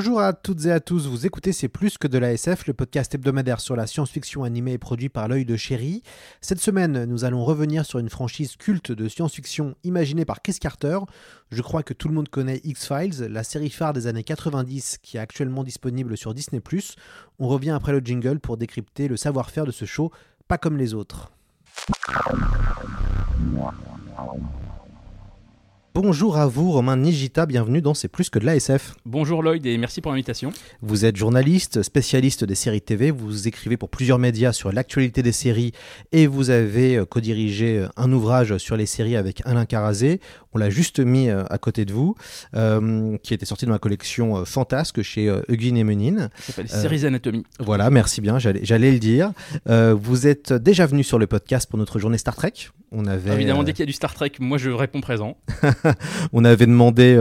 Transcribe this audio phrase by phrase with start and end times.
[0.00, 2.72] Bonjour à toutes et à tous, vous écoutez C'est plus que de la SF, le
[2.72, 6.02] podcast hebdomadaire sur la science-fiction animée et produit par l'œil de chéri.
[6.40, 11.00] Cette semaine, nous allons revenir sur une franchise culte de science-fiction imaginée par Chris Carter.
[11.50, 15.18] Je crois que tout le monde connaît X-Files, la série phare des années 90 qui
[15.18, 16.62] est actuellement disponible sur Disney⁇
[17.38, 20.10] On revient après le jingle pour décrypter le savoir-faire de ce show,
[20.48, 21.30] pas comme les autres.
[25.92, 28.94] Bonjour à vous, Romain Nigita, bienvenue dans C'est plus que de l'ASF.
[29.04, 30.52] Bonjour Lloyd et merci pour l'invitation.
[30.82, 35.32] Vous êtes journaliste, spécialiste des séries TV, vous écrivez pour plusieurs médias sur l'actualité des
[35.32, 35.72] séries
[36.12, 40.20] et vous avez euh, co-dirigé euh, un ouvrage sur les séries avec Alain Carazé.
[40.52, 42.16] On l'a juste mis euh, à côté de vous,
[42.56, 46.28] euh, qui était sorti dans la collection euh, Fantasque chez Huguin et Menine.
[46.36, 47.44] Ça s'appelle Séries Anatomy.
[47.60, 49.32] Voilà, merci bien, j'allais le dire.
[49.66, 52.52] Vous êtes déjà venu sur le podcast pour notre journée Star Trek.
[52.92, 55.36] On avait, Évidemment, dès qu'il y a du Star Trek, moi je réponds présent.
[56.32, 57.16] on avait demandé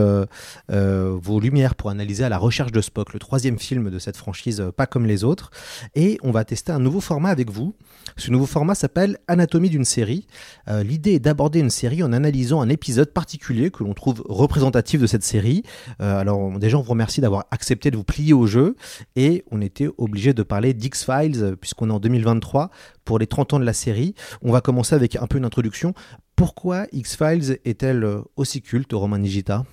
[0.67, 4.63] vos lumières pour analyser à la recherche de Spock, le troisième film de cette franchise
[4.75, 5.51] pas comme les autres.
[5.95, 7.75] Et on va tester un nouveau format avec vous.
[8.17, 10.27] Ce nouveau format s'appelle Anatomie d'une série.
[10.67, 15.01] Euh, L'idée est d'aborder une série en analysant un épisode particulier que l'on trouve représentatif
[15.01, 15.63] de cette série.
[16.01, 18.77] Euh, alors déjà, on vous remercie d'avoir accepté de vous plier au jeu.
[19.17, 22.69] Et on était obligé de parler d'X-Files, euh, puisqu'on est en 2023,
[23.03, 24.15] pour les 30 ans de la série.
[24.41, 25.93] On va commencer avec un peu une introduction.
[26.37, 29.65] Pourquoi X-Files est-elle euh, aussi culte, Romain Nigita?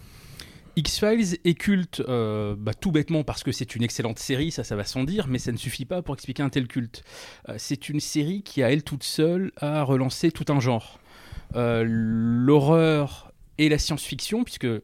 [0.74, 4.84] X-Files est culte bah, tout bêtement parce que c'est une excellente série, ça ça va
[4.84, 7.02] sans dire, mais ça ne suffit pas pour expliquer un tel culte.
[7.56, 10.98] C'est une série qui à elle toute seule a relancé tout un genre.
[11.54, 13.25] L'horreur
[13.58, 14.80] et la science-fiction, puisque euh,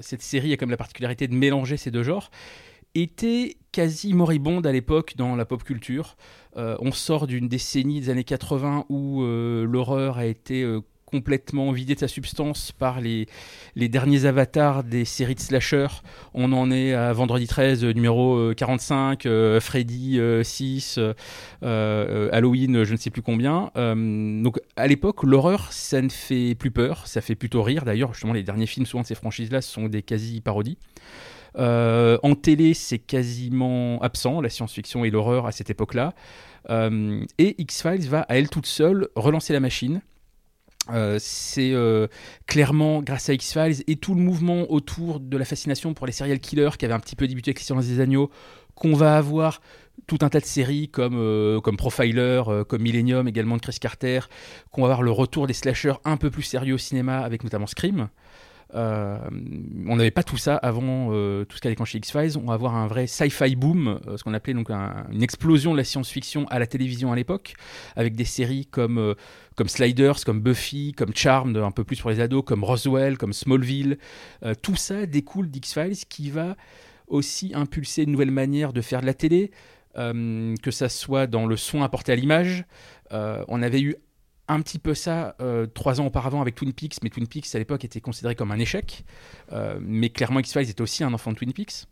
[0.00, 2.30] cette série a comme la particularité de mélanger ces deux genres,
[2.94, 6.16] était quasi moribonde à l'époque dans la pop culture.
[6.56, 10.64] Euh, on sort d'une décennie des années 80 où euh, l'horreur a été
[11.14, 13.28] complètement vidée de sa substance par les,
[13.76, 15.86] derniers avatars des séries de slasher.
[16.34, 21.14] On en est à Vendredi 13, euh, numéro euh, 45, euh, Freddy euh, 6, euh,
[21.62, 23.70] euh, Halloween, je ne sais plus combien.
[23.76, 27.84] Donc à l'époque, l'horreur, ça ne fait plus peur, ça fait plutôt rire.
[27.84, 30.78] D'ailleurs, justement, les derniers films souvent de ces franchises-là sont des quasi-parodies.
[31.56, 36.12] En télé, c'est quasiment absent, la science-fiction et l'horreur à cette époque-là.
[36.68, 40.02] Et X-Files va, à elle toute seule, relancer la machine.
[40.90, 42.08] Euh, c'est euh,
[42.46, 46.38] clairement grâce à X-Files et tout le mouvement autour de la fascination pour les serial
[46.40, 48.30] killers qui avait un petit peu débuté avec Silence des Agneaux
[48.74, 49.62] qu'on va avoir
[50.06, 54.20] tout un tas de séries comme, euh, comme Profiler, comme Millennium également de Chris Carter,
[54.72, 57.66] qu'on va avoir le retour des slashers un peu plus sérieux au cinéma avec notamment
[57.66, 58.08] Scream.
[58.76, 61.06] On n'avait pas tout ça avant
[61.44, 62.36] tout ce qui a déclenché X-Files.
[62.36, 65.76] On va avoir un vrai sci-fi boom, ce qu'on appelait donc un- une explosion de
[65.76, 67.54] la science-fiction à la télévision à l'époque,
[67.94, 69.14] avec des séries comme,
[69.56, 73.32] comme Sliders, comme Buffy, comme Charmed, un peu plus pour les ados, comme Roswell, comme
[73.32, 73.98] Smallville.
[74.42, 76.56] Euh, tout ça découle d'X-Files qui va
[77.06, 79.50] aussi impulser une nouvelle manière de faire de la télé,
[79.96, 82.64] euh, que ça soit dans le son apporté à l'image.
[83.12, 83.96] Euh, on avait eu
[84.48, 85.36] un petit peu ça
[85.72, 88.58] trois ans auparavant avec Twin Peaks, mais Twin Peaks à l'époque était considéré comme un
[88.58, 89.02] échec.
[89.80, 91.86] Mais clairement, X-Files était aussi un enfant de Twin Peaks.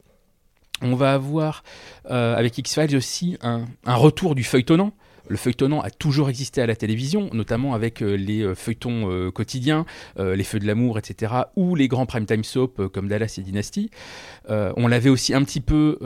[0.83, 1.63] On va avoir
[2.05, 4.93] avec X-Files aussi un retour du feuilletonnant.
[5.29, 9.31] Le feuilletonnant a toujours existé à la télévision, notamment avec euh, les euh, feuilletons euh,
[9.31, 9.85] quotidiens,
[10.19, 13.91] les Feux de l'amour, etc., ou les grands primetime soap comme Dallas et Dynasty.
[14.49, 15.99] On l'avait aussi un petit peu,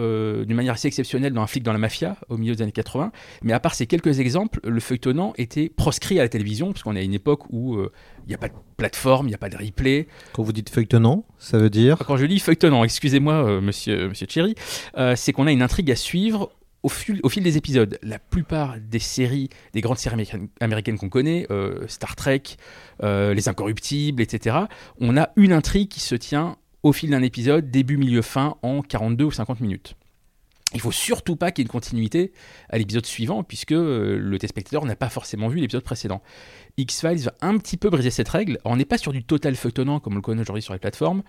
[0.46, 3.12] d'une manière assez exceptionnelle, dans Un flic dans la mafia, au milieu des années 80.
[3.42, 6.96] Mais à part ces quelques exemples, le feuilletonnant était proscrit à la télévision, parce qu'on
[6.96, 7.78] est à une époque où
[8.26, 10.08] il n'y a pas de plateforme, il n'y a pas de replay.
[10.32, 14.26] Quand vous dites feuilletonnant, ça veut dire Quand je dis feuilletonnant, excusez-moi, euh, monsieur, monsieur
[14.26, 14.54] Thierry,
[14.96, 16.50] euh, c'est qu'on a une intrigue à suivre
[16.86, 17.98] au fil, des épisodes.
[18.02, 20.30] La plupart des séries, des grandes séries
[20.60, 22.42] américaines, qu'on connaît, euh, Star Trek,
[23.02, 24.56] euh, Les Incorruptibles, etc.,
[25.00, 28.82] on a une intrigue qui se tient au fil d'un épisode, début, milieu, fin, en
[28.82, 29.96] 42 ou 50 minutes.
[30.74, 32.32] Il faut surtout pas qu'il y ait une continuité
[32.68, 36.22] à l'épisode suivant, puisque euh, le téléspectateur n'a pas forcément vu l'épisode précédent.
[36.76, 38.58] X-Files va un petit peu briser cette règle.
[38.64, 41.22] On n'est pas sur du total feuilletonnant comme on le connaît aujourd'hui sur les plateformes.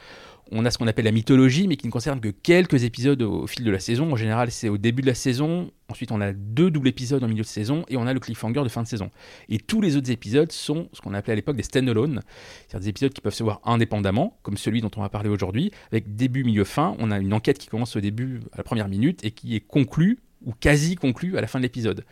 [0.51, 3.47] On a ce qu'on appelle la mythologie, mais qui ne concerne que quelques épisodes au,
[3.47, 4.11] fil de la saison.
[4.11, 5.71] En général, c'est au début de la saison.
[5.89, 8.63] Ensuite, on a deux doubles épisodes en milieu de saison et on a le cliffhanger
[8.63, 9.11] de fin de saison.
[9.49, 12.21] Et tous les autres épisodes sont ce qu'on appelait à l'époque des stand-alone,
[12.67, 15.71] c'est-à-dire des épisodes qui peuvent se voir indépendamment, comme celui dont on va parler aujourd'hui,
[15.91, 16.95] avec début, milieu, fin.
[17.00, 19.61] On a une enquête qui commence au début, à la première minute, et qui est
[19.61, 22.05] conclue, ou quasi conclue, à la fin de l'épisode.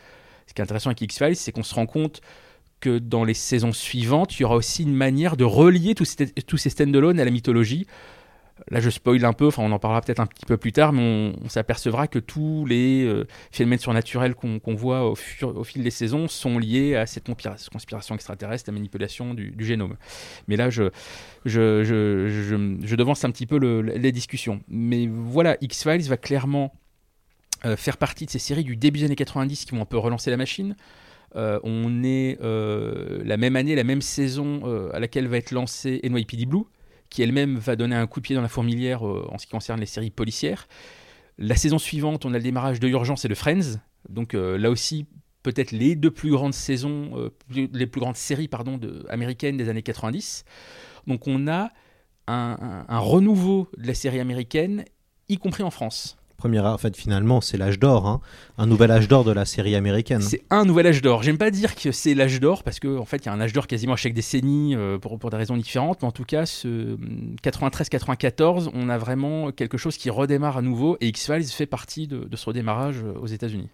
[0.47, 2.21] Ce qui est intéressant avec X-Files, c'est qu'on se rend compte
[2.79, 6.27] que dans les saisons suivantes, il y aura aussi une manière de relier tous ces,
[6.27, 7.87] tous ces stand-alone à la mythologie.
[8.71, 10.93] Là, je spoil un peu, enfin, on en parlera peut-être un petit peu plus tard,
[10.93, 15.91] mais on, s'apercevra que tous les euh, phénomènes surnaturels qu'on voit au, fur- fil des
[15.91, 19.97] saisons sont liés à cette conspira- conspiration extraterrestre, la manipulation du, génome.
[20.47, 20.89] Mais là, je,
[22.95, 24.61] devance un petit peu le- les discussions.
[24.69, 26.73] Mais voilà, X-Files va clairement
[27.65, 29.97] euh, faire partie de ces séries du début des années 90 qui vont un peu
[29.97, 30.77] relancer la machine.
[31.35, 36.45] Euh, on est la même année, la même saison à laquelle va être lancée NYPD
[36.45, 36.63] Blue,
[37.09, 39.51] qui elle-même va donner un coup de pied dans la fourmilière euh, en ce qui
[39.51, 40.67] concerne les séries policières.
[41.37, 43.79] La saison suivante, on a le démarrage de Urgence et de Friends.
[44.09, 45.05] Donc euh, là aussi,
[45.43, 48.79] peut-être les deux plus grandes saisons, euh, les plus grandes séries pardon,
[49.09, 50.45] américaines des années 90.
[51.07, 51.69] Donc on a
[52.27, 54.83] un renouveau de la série américaine,
[55.29, 56.17] y compris en France.
[56.37, 58.19] Première, en fait, finalement, c'est l'âge d'or, hein.
[58.57, 60.21] un nouvel âge d'or de la série américaine.
[60.21, 61.23] C'est un nouvel âge d'or.
[61.23, 63.39] J'aime pas dire que c'est l'âge d'or parce qu'en en fait, il y a un
[63.39, 66.01] âge d'or quasiment à chaque décennie euh, pour, des raisons différentes.
[66.01, 66.97] Mais en tout cas, ce
[67.43, 72.25] 93-94, on a vraiment quelque chose qui redémarre à nouveau et X-Files fait partie de,
[72.25, 73.69] de ce redémarrage euh, aux États-Unis.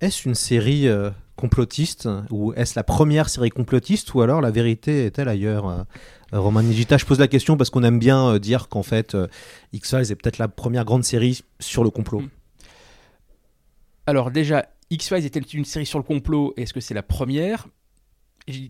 [0.00, 1.10] Est-ce une série euh,
[1.40, 5.82] complotiste ou est-ce la première série complotiste ou alors la vérité est-elle ailleurs euh,
[6.34, 9.16] euh, Roman Nigita, je pose la question parce qu'on aime bien euh, dire qu'en fait
[9.72, 12.20] X-Files est peut-être la première grande série sur le complot.
[12.20, 12.28] Mm.
[14.06, 16.52] Alors, déjà, X-Files était une série sur le complot?
[16.56, 17.68] Est-ce que c'est la première?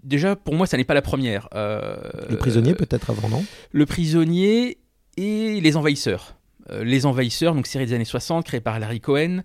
[0.05, 1.49] Déjà, pour moi, ça n'est pas la première.
[1.55, 3.45] Le prisonnier peut-être avant, non?
[3.73, 4.79] Le prisonnier
[5.17, 6.37] et les envahisseurs.
[6.83, 9.41] Les envahisseurs, donc série des années 60, créée par Larry Cohen,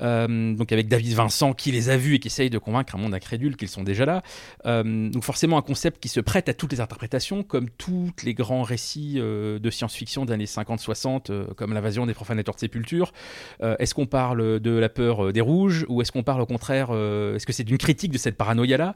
[0.00, 2.98] euh, donc avec David Vincent qui les a vus et qui essaye de convaincre un
[2.98, 4.22] monde incrédule qu'ils sont déjà là.
[4.66, 8.34] Euh, donc forcément un concept qui se prête à toutes les interprétations, comme tous les
[8.34, 13.12] grands récits euh, de science-fiction des années 50-60, euh, comme l'invasion des profanateurs de sépulture.
[13.62, 16.90] Euh, est-ce qu'on parle de la peur des rouges ou est-ce qu'on parle au contraire,
[16.90, 18.94] est-ce que c'est d'une critique de cette paranoïa-là?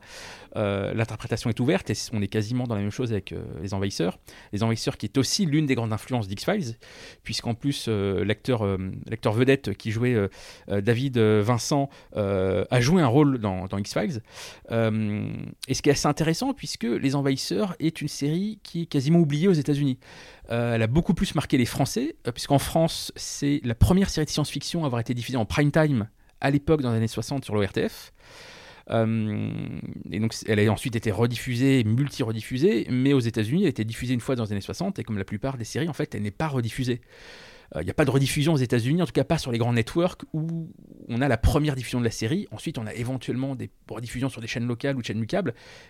[0.56, 4.18] L'interprétation est ouverte et on est quasiment dans la même chose avec les envahisseurs.
[4.52, 6.76] Les envahisseurs qui est aussi l'une des grandes influences d'X-Files,
[7.24, 8.64] puisqu'en plus l'acteur
[9.08, 14.22] l'acteur vedette qui jouait euh, David euh, Vincent euh, a joué un rôle dans, X-Files.
[14.70, 15.26] Euh,
[15.66, 19.18] et ce qui est assez intéressant, puisque Les Envahisseurs est une série qui est quasiment
[19.18, 19.98] oubliée aux États-Unis.
[20.48, 24.84] Elle a beaucoup plus marqué les Français, puisqu'en France, c'est la première série de science-fiction
[24.84, 26.06] à avoir été diffusée en prime time
[26.40, 28.12] à l'époque dans les années 60 sur l'ORTF.
[28.90, 34.14] Et donc, elle a ensuite été rediffusée, multi-rediffusée, mais aux États-Unis, elle a été diffusée
[34.14, 36.22] une fois dans les années 60, et comme la plupart des séries, en fait, elle
[36.22, 37.00] n'est pas rediffusée.
[37.80, 39.72] Il n'y a pas de rediffusion aux États-Unis, en tout cas pas sur les grands
[39.72, 40.70] networks où
[41.08, 42.46] on a la première diffusion de la série.
[42.52, 45.26] Ensuite, on a éventuellement des rediffusions sur des chaînes locales ou chaînes du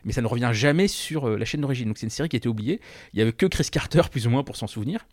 [0.05, 1.89] mais ça ne revient jamais sur euh, la chaîne d'origine.
[1.89, 2.81] Donc c'est une série qui a été oubliée.
[3.13, 5.07] Il n'y avait que Chris Carter, plus ou moins, pour s'en souvenir.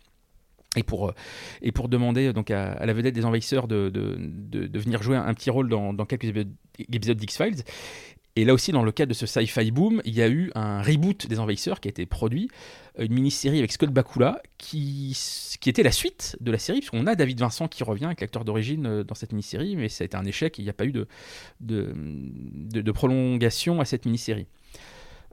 [0.74, 1.14] Et pour, euh,
[1.60, 5.34] et pour demander donc à, la vedette des envahisseurs de, de, de- venir jouer un,
[5.34, 6.34] petit rôle dans, dans quelques
[6.78, 7.62] épisodes d'X-Files.
[8.34, 10.82] Et là aussi, dans le cadre de ce sci-fi boom, il y a eu un
[10.82, 12.48] reboot des Envahisseurs qui a été produit,
[12.98, 15.16] une mini-série avec Scott Bakula, qui,
[15.60, 18.44] qui était la suite de la série, puisqu'on a David Vincent qui revient avec l'acteur
[18.44, 20.84] d'origine euh, dans cette mini-série, mais ça a été un échec, il n'y a pas
[20.84, 21.06] eu de,
[21.60, 24.46] de, prolongation à cette mini-série.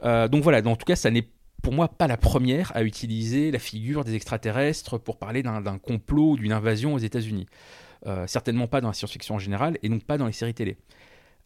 [0.03, 1.27] Euh, donc voilà, en tout cas, ça n'est
[1.61, 6.31] pour moi pas la première à utiliser la figure des extraterrestres pour parler d'un complot
[6.31, 7.47] ou d'une invasion aux États-Unis.
[8.05, 10.77] Euh, certainement pas dans la science-fiction en général, et donc pas dans les séries télé.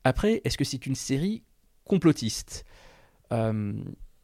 [0.03, 1.43] Après, est-ce que c'est une série
[1.85, 2.65] complotiste?
[3.31, 3.73] Euh,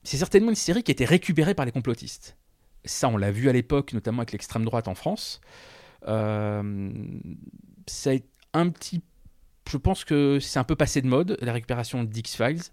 [0.09, 2.35] C'est certainement une série qui a été récupérée par les complotistes.
[2.83, 5.39] Ça, on l'a vu à l'époque, notamment avec l'extrême droite en France.
[6.07, 6.89] Euh,
[7.85, 8.25] ça est
[8.55, 9.03] un petit.
[9.69, 12.71] Je pense que c'est un peu passé de mode, la récupération d'X-Files.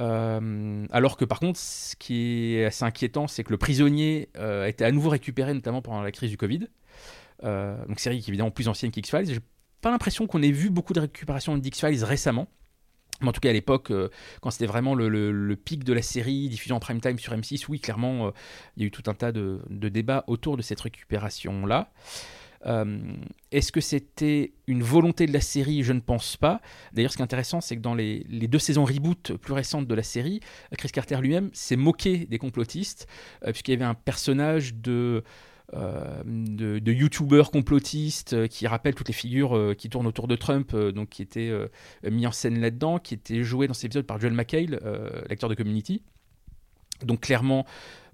[0.00, 4.64] Euh, alors que par contre, ce qui est assez inquiétant, c'est que le prisonnier euh,
[4.64, 6.68] a été à nouveau récupéré, notamment pendant la crise du Covid.
[7.42, 9.26] Donc série qui est évidemment plus ancienne qu'X-Files.
[9.26, 9.40] J'ai
[9.82, 12.48] pas l'impression qu'on ait vu beaucoup de récupération d'X-Files récemment.
[13.22, 14.08] Mais en tout cas, à l'époque, euh,
[14.40, 17.80] quand c'était vraiment le, pic de la série, diffusion en prime time sur M6, oui,
[17.80, 18.30] clairement, euh,
[18.76, 21.90] il y a eu tout un tas de, débats autour de cette récupération-là.
[22.64, 23.00] Euh,
[23.50, 25.82] Est-ce que c'était une volonté de la série?
[25.82, 26.60] Je ne pense pas.
[26.92, 29.94] D'ailleurs, ce qui est intéressant, c'est que dans les, deux saisons reboot plus récentes de
[29.94, 30.40] la série,
[30.78, 33.08] Chris Carter lui-même s'est moqué des complotistes,
[33.44, 35.24] puisqu'il y avait un personnage de
[35.74, 40.36] de, de youtubeurs complotistes euh, qui rappellent toutes les figures euh, qui tournent autour de
[40.36, 41.68] Trump, euh, donc qui étaient euh,
[42.10, 45.48] mis en scène là-dedans, qui étaient joués dans cet épisode par Joel McHale, euh, l'acteur
[45.48, 46.02] de Community.
[47.04, 47.66] Donc clairement,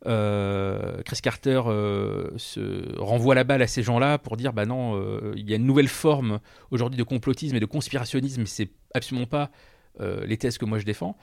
[0.06, 4.96] euh, Chris Carter euh, se renvoie la balle à ces gens-là pour dire bah non,
[4.96, 9.26] euh, il y a une nouvelle forme aujourd'hui de complotisme et de conspirationnisme, c'est absolument
[9.26, 9.50] pas
[10.00, 11.16] euh, les thèses que moi je défends.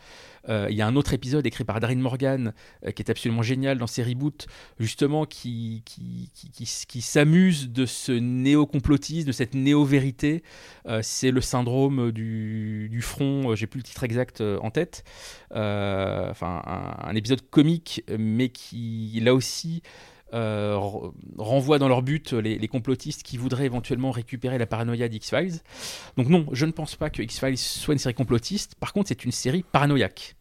[0.48, 2.54] Euh, il y a un autre épisode écrit par Darren Morgan
[2.86, 4.46] euh, qui est absolument génial dans ses reboots,
[4.80, 10.44] justement qui, qui, qui, qui- s'amuse de ce néo-complotisme, de cette néo-vérité.
[11.02, 15.04] C'est le syndrome du, du front, j'ai plus le titre exact en tête.
[15.52, 19.82] Enfin, un, un épisode comique, mais qui là aussi
[20.36, 25.08] euh, re- renvoie dans leur but les, les complotistes qui voudraient éventuellement récupérer la paranoïa
[25.08, 25.60] d'X-Files.
[26.18, 28.76] Donc non, je ne pense pas que X-Files soit une série complotiste.
[28.76, 30.36] Par contre, c'est une série paranoïaque.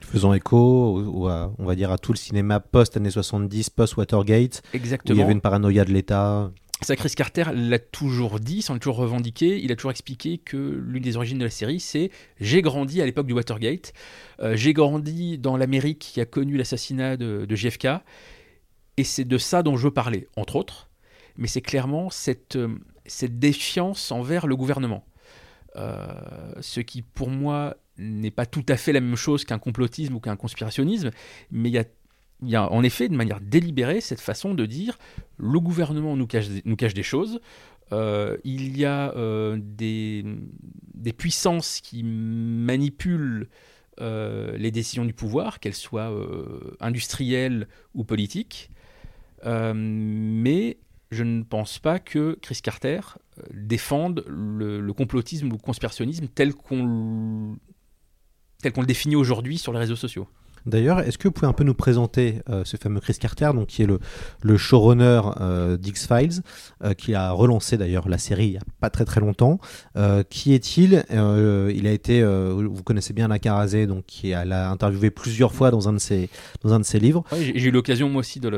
[0.00, 4.76] Faisant écho, à- on va dire, à tout le cinéma post-années 70, post-Watergate, où il
[4.78, 5.22] y Exactement.
[5.22, 6.50] avait une paranoïa de l'État.
[6.82, 9.58] Ça, Chris Carter l'a toujours dit, s'en est toujours revendiqué.
[9.62, 13.06] Il a toujours expliqué que l'une des origines de la série, c'est j'ai grandi à
[13.06, 13.94] l'époque du Watergate.
[14.40, 17.88] Euh, j'ai grandi dans l'Amérique qui a connu l'assassinat de, de JFK.
[18.96, 20.88] Et c'est de ça dont je veux parler, entre autres.
[21.36, 25.04] Mais c'est clairement cette, euh, cette défiance envers le gouvernement.
[25.76, 26.06] Euh,
[26.60, 30.20] ce qui, pour moi, n'est pas tout à fait la même chose qu'un complotisme ou
[30.20, 31.10] qu'un conspirationnisme.
[31.50, 34.98] Mais il y a, en effet, de manière délibérée, cette façon de dire
[35.36, 37.40] le gouvernement nous cache, des choses.
[37.92, 39.12] Euh, il y a
[39.58, 40.24] des,
[40.94, 43.48] des puissances qui manipulent
[43.98, 46.10] les décisions du pouvoir, qu'elles soient
[46.80, 48.70] industrielles ou politiques.
[49.46, 50.78] Euh, mais
[51.10, 53.00] je ne pense pas que Chris Carter
[53.38, 57.56] euh, défende le, complotisme ou le conspirationnisme tel qu'on
[58.62, 60.28] le définit aujourd'hui sur les réseaux sociaux.
[60.66, 63.68] D'ailleurs, est-ce que vous pouvez un peu nous présenter euh, ce fameux Chris Carter, donc
[63.68, 66.42] qui est le, showrunner euh, d'X-Files,
[66.82, 69.58] euh, qui a relancé d'ailleurs la série il n'y a pas très très longtemps.
[70.28, 71.04] Qui est-il?
[71.10, 75.70] Il a été, vous connaissez bien Alain Carazé, donc qui a l'a interviewé plusieurs fois
[75.70, 76.28] dans un de ses,
[76.62, 77.24] dans un de ses livres.
[77.32, 78.50] J'ai eu l'occasion moi aussi de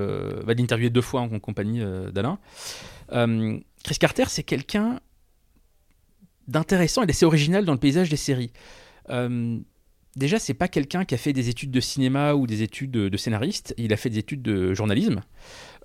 [0.46, 2.38] bah, de l'interviewer deux fois en compagnie d'Alain.
[3.10, 5.00] Chris Carter, c'est quelqu'un
[6.46, 8.52] d'intéressant et d'assez original dans le paysage des séries.
[10.16, 13.16] Déjà, c'est pas quelqu'un qui a fait des études de cinéma ou des études de,
[13.16, 13.74] scénariste.
[13.78, 15.20] Il a fait des études de journalisme.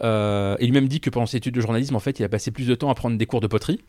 [0.02, 2.50] Euh, et lui-même dit que pendant ses études de journalisme, en fait, il a passé
[2.50, 3.82] plus de temps à prendre des cours de poterie.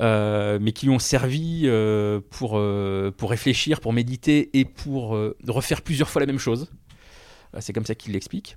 [0.00, 5.18] euh, mais qui lui ont servi euh, pour, euh, pour réfléchir, pour méditer et pour
[5.48, 6.70] refaire plusieurs fois la même chose.
[7.60, 8.56] C'est comme ça qu'il l'explique.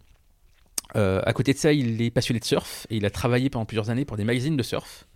[0.96, 3.89] À côté de ça, il est passionné de surf et il a travaillé pendant plusieurs
[3.89, 5.08] années pour des magazines de surf.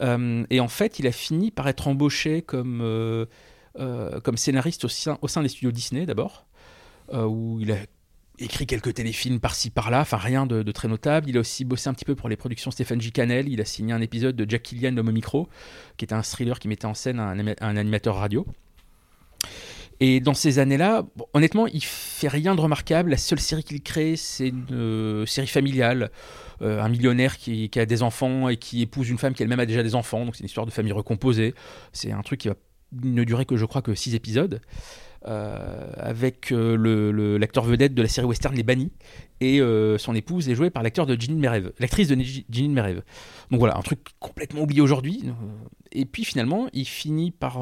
[0.00, 3.26] Et en fait, il a fini par être embauché comme,
[3.74, 6.46] comme scénariste au sein, des studios Disney d'abord,
[7.12, 7.76] euh, où il a
[8.38, 11.28] écrit quelques téléfilms par-ci par-là, enfin rien de, très notable.
[11.28, 13.12] Il a aussi bossé un petit peu pour les productions Stéphane J.
[13.12, 13.48] Cannell.
[13.48, 15.48] Il a signé un épisode de Jack Killian l'homme au micro,
[15.96, 18.46] qui était un thriller qui mettait en scène un, anima- un animateur radio.
[20.02, 23.10] Et dans ces années-là, honnêtement, il fait rien de remarquable.
[23.10, 26.10] La seule série qu'il crée, c'est une euh, série familiale.
[26.62, 29.66] Euh, un millionnaire qui a des enfants et qui épouse une femme qui elle-même a
[29.66, 30.24] déjà des enfants.
[30.24, 31.54] Donc c'est une histoire de famille recomposée.
[31.92, 32.54] C'est un truc qui va
[32.92, 34.60] ne durer que je crois que six épisodes.
[35.28, 38.90] Euh, avec euh, le- l'acteur vedette de la série western Les Bannis
[39.42, 43.02] et euh, son épouse est jouée par l'acteur de Ginny Merev, l'actrice de Ginny Merev.
[43.50, 45.24] Donc voilà, un truc complètement oublié aujourd'hui.
[45.92, 47.58] Et puis finalement, il finit par,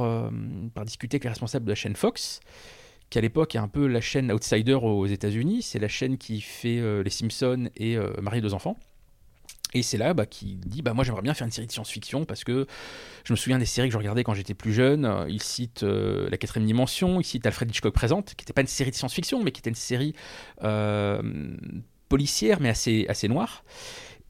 [0.73, 2.38] par discuter avec les responsables de la chaîne Fox,
[3.11, 5.62] qui à l'époque est un peu la chaîne outsider aux États-Unis.
[5.62, 8.78] C'est la chaîne qui fait Les Simpsons et Marie et deux enfants.
[9.75, 12.25] Et c'est là bah, qu'il dit bah, Moi, j'aimerais bien faire une série de science-fiction
[12.25, 12.66] parce que
[13.25, 15.26] je me souviens des séries que je regardais quand j'étais plus jeune.
[15.28, 18.66] Il cite euh, La quatrième dimension, il cite Alfred Hitchcock Présente, qui n'était pas une
[18.66, 20.14] série de science-fiction, mais qui était une série
[20.62, 21.22] euh,
[22.08, 23.64] policière, mais assez, assez noire.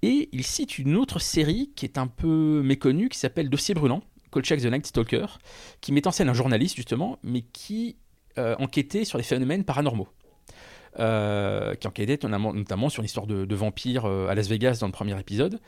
[0.02, 4.02] Et il cite une autre série qui est un peu méconnue, qui s'appelle Dossier brûlant,
[4.30, 5.26] Kolchak the Night Stalker,
[5.80, 7.96] qui met en scène un journaliste, justement, mais qui
[8.38, 10.08] euh, enquêtait sur les phénomènes paranormaux.
[11.00, 14.92] Euh, qui enquêtait notamment, sur l'histoire de, de vampires euh, à Las Vegas dans le
[14.92, 15.60] premier épisode,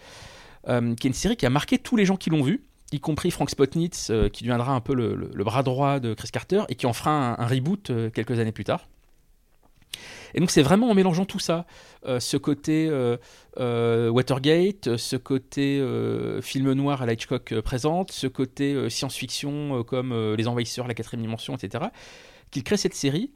[0.67, 2.99] euh, qui est une série qui a marqué tous les gens qui l'ont vue, y
[2.99, 6.75] compris Frank Spotnitz, euh, qui deviendra un peu le, bras droit de Chris Carter, et
[6.75, 8.89] qui en fera un, reboot quelques années plus tard.
[10.35, 11.65] Et donc c'est vraiment en mélangeant tout ça,
[12.05, 12.89] ce côté
[13.57, 15.85] Watergate, ce côté
[16.43, 21.55] film noir à la Hitchcock présente, ce côté science-fiction comme Les Envahisseurs, La Quatrième Dimension,
[21.55, 21.85] etc.,
[22.51, 23.31] qu'il crée cette série,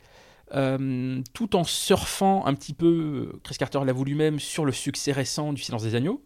[0.52, 5.12] euh, tout en surfant un petit peu, euh, Chris Carter l'avoue lui-même, sur le succès
[5.12, 6.22] récent du Silence des Agneaux,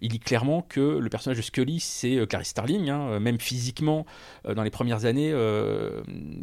[0.00, 2.90] il dit clairement que le personnage de Scully, c'est euh, Clarice Starling.
[2.90, 3.18] hein.
[3.20, 4.04] Même physiquement,
[4.44, 5.32] dans les premières années,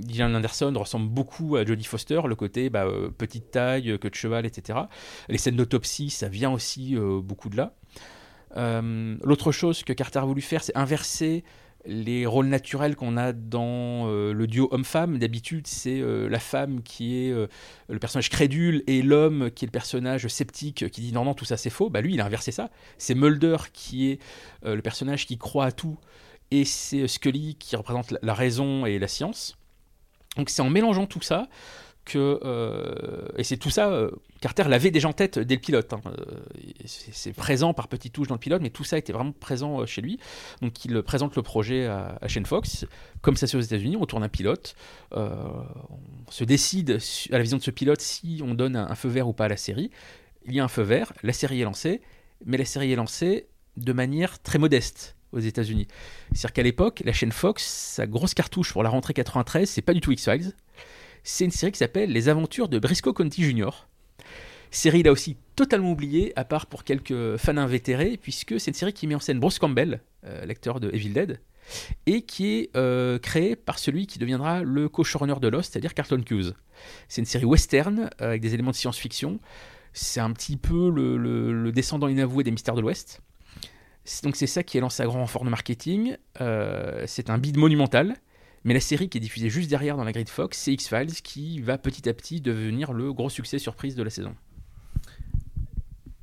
[0.08, 2.88] Gillian Anderson ressemble beaucoup à Jodie Foster, le côté bah,
[3.18, 4.80] petite taille, queue de cheval, etc.
[5.30, 7.76] Les scènes d'autopsie, ça vient aussi beaucoup de là.
[9.24, 11.44] L'autre chose que Carter a voulu faire, c'est inverser
[11.86, 15.18] les rôles naturels qu'on a dans euh, le duo homme-femme.
[15.18, 17.48] D'habitude, c'est euh, la femme qui est euh,
[17.90, 21.46] le personnage crédule et l'homme qui est le personnage sceptique qui dit non, non, tout
[21.46, 21.90] ça c'est faux.
[21.90, 22.70] Bah, lui, il a inversé ça.
[22.98, 24.20] C'est Mulder qui est
[24.64, 25.98] le personnage qui croit à tout
[26.52, 29.58] et c'est Scully qui représente la, la raison et la science.
[30.38, 31.48] Donc c'est en mélangeant tout ça
[32.16, 36.02] euh, et c'est tout ça euh, Carter l'avait déjà en tête dès le pilote hein.
[36.08, 36.36] Euh,
[36.86, 40.02] c'est présent par petites touches dans le pilote mais tout ça était vraiment présent chez
[40.02, 40.20] lui
[40.62, 42.86] donc il présente le projet à, à Shane Fox
[43.22, 44.76] comme ça c'est aux États-Unis on tourne un pilote
[45.12, 47.00] on se décide
[47.32, 49.46] à la vision de ce pilote si on donne un, un feu vert ou pas
[49.46, 49.92] à la série
[50.48, 52.02] il y a un feu vert la série est lancée
[52.46, 55.88] mais la série est lancée de manière très modeste aux États-Unis.
[56.34, 59.94] C'est-à-dire qu'à l'époque, la chaîne Fox, sa grosse cartouche pour la rentrée 93, c'est pas
[59.94, 60.54] du tout X-Files.
[61.24, 63.88] C'est une série qui s'appelle Les Aventures de Briscoe County Jr.
[64.72, 68.94] Série là aussi totalement oubliée, à part pour quelques fans invétérés, puisque c'est une série
[68.94, 71.40] qui met en scène Bruce Campbell, euh, l'acteur de Evil Dead,
[72.06, 76.22] et qui est euh, créée par celui qui deviendra le co-showrunner de Lost, c'est-à-dire Carlton
[76.24, 76.56] Cuse.
[77.08, 79.40] C'est une série western euh, avec des éléments de science-fiction.
[79.94, 83.22] C'est un petit peu le, descendant inavoué des Mystères de l'Ouest.
[84.24, 86.18] Donc c'est ça qui est lancé à grand renfort de marketing.
[86.40, 88.16] Euh, c'est un bid monumental.
[88.64, 91.22] Mais la série qui est diffusée juste derrière dans la grille de Fox, c'est X-Files
[91.24, 94.36] qui va petit à petit devenir le gros succès surprise de la saison.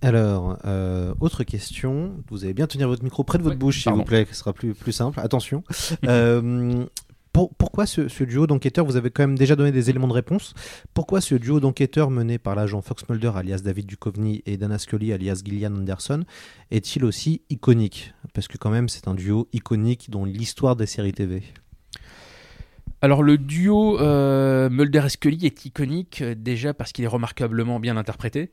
[0.01, 2.15] Alors, euh, autre question.
[2.31, 4.37] Vous allez bien tenir votre micro près de votre Ouais, bouche, s'il vous plaît, ce
[4.37, 5.19] sera plus, plus simple.
[5.21, 5.65] Attention.
[6.09, 6.85] Euh,
[7.33, 10.13] pour- pourquoi ce, ce duo d'enquêteurs Vous avez quand même déjà donné des éléments de
[10.13, 10.55] réponse.
[10.95, 15.13] Pourquoi ce duo d'enquêteurs mené par l'agent Fox Mulder, alias David Duchovny, et Dana Scully,
[15.13, 16.25] alias Gillian Anderson,
[16.71, 18.13] est-il aussi iconique?
[18.35, 21.43] Parce que quand même, c'est un duo iconique dans l'histoire des séries TV.
[23.01, 27.79] Alors le duo euh, Mulder et Scully est iconique euh, déjà parce qu'il est remarquablement
[27.79, 28.51] bien interprété.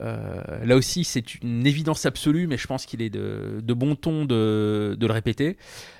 [0.00, 4.24] Euh, là aussi c'est une évidence absolue mais je pense qu'il est de, bon ton
[4.24, 5.56] de, le répéter.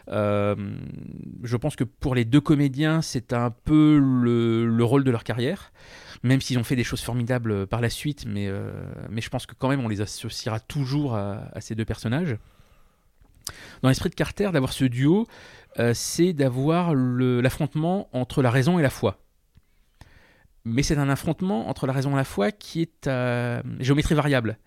[0.09, 5.23] Je pense que pour les deux comédiens c'est un peu le, le rôle de leur
[5.23, 5.73] carrière
[6.25, 9.69] même s'ils ont fait des choses formidables par la suite mais, je pense que quand
[9.69, 12.37] même on les associera toujours à ces deux personnages.
[13.83, 15.29] Dans l'esprit de Carter d'avoir ce duo
[15.79, 19.19] euh, c'est d'avoir l'affrontement entre la raison et la foi.
[20.65, 24.59] Mais c'est un affrontement entre la raison et la foi qui est à géométrie variable.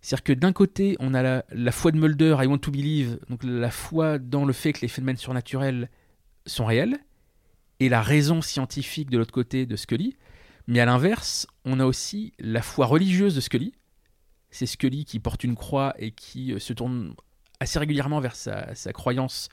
[0.00, 3.18] C'est-à-dire que d'un côté, on a la, la foi de Mulder, I want to believe,
[3.28, 5.90] donc la foi dans le fait que les phénomènes surnaturels
[6.46, 6.98] sont réels,
[7.80, 10.16] et la raison scientifique de l'autre côté de Scully.
[10.66, 13.72] Mais à l'inverse, on a aussi la foi religieuse de Scully.
[14.50, 17.14] C'est Scully qui porte une croix et qui euh, se tourne
[17.60, 19.48] assez régulièrement vers sa, croyance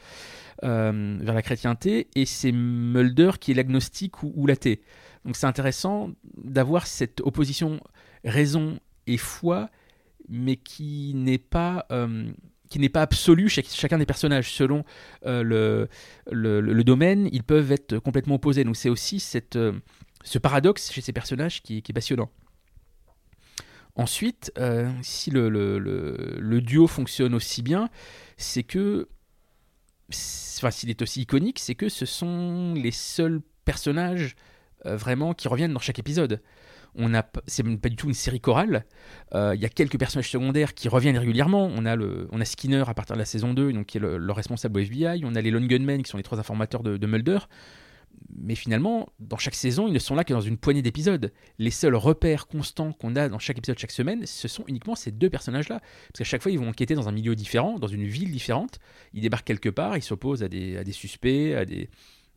[0.64, 4.82] euh, vers la chrétienté, et c'est Mulder qui est l'agnostique ou, l'athée.
[5.26, 7.82] Donc c'est intéressant d'avoir cette opposition
[8.24, 9.70] raison et foi,
[10.30, 12.32] mais qui n'est pas euh,
[12.70, 14.52] qui n'est pas absolue chez chacun des personnages.
[14.52, 14.84] Selon
[15.26, 18.64] euh, le, le, domaine, ils peuvent être complètement opposés.
[18.64, 19.74] Donc c'est aussi cette, euh,
[20.24, 22.30] ce paradoxe chez ces personnages qui est passionnant.
[23.98, 27.90] Ensuite, euh, si le, duo fonctionne aussi bien,
[28.38, 29.10] c'est que,
[30.12, 34.36] enfin, s'il est aussi iconique, c'est que ce sont les seuls personnages
[34.86, 36.44] euh, vraiment qui reviennent dans chaque épisode.
[36.94, 38.86] On a, c'est pas du tout une série chorale.
[39.34, 41.66] Euh, Il y a quelques personnages secondaires qui reviennent régulièrement.
[41.66, 44.02] On a, le, on a Skinner à partir de la saison 2, donc qui est
[44.02, 45.22] le, le responsable au FBI.
[45.26, 47.40] On a les Lone Gunmen qui sont les trois informateurs de Mulder.
[48.36, 51.32] Mais finalement, dans chaque saison, ils ne sont là que dans une poignée d'épisodes.
[51.60, 55.12] Les seuls repères constants qu'on a dans chaque épisode chaque semaine, ce sont uniquement ces
[55.12, 55.80] deux personnages-là.
[55.80, 58.80] Parce qu'à chaque fois, ils vont enquêter dans un milieu différent, dans une ville différente.
[59.14, 61.90] Ils débarquent quelque part, ils s'opposent à des, suspects, à des,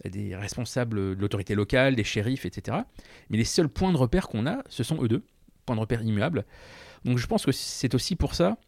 [0.05, 2.79] à des responsables de l'autorité locale, des shérifs, etc.
[3.29, 5.25] Mais les seuls points de repère qu'on a, ce sont eux deux,
[5.67, 6.45] points de repère immuables.
[7.05, 8.59] Donc je pense que c'est aussi pour ça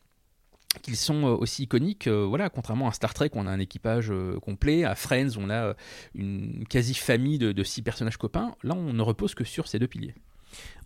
[0.81, 2.07] qu'ils sont euh, aussi iconiques.
[2.07, 4.85] Euh, voilà, contrairement à Star Trek, on a un équipage euh, complet.
[4.85, 5.75] À Friends, on a
[6.15, 8.55] une quasi-famille de six personnages copains.
[8.63, 10.15] Là, on ne repose que sur ces deux piliers.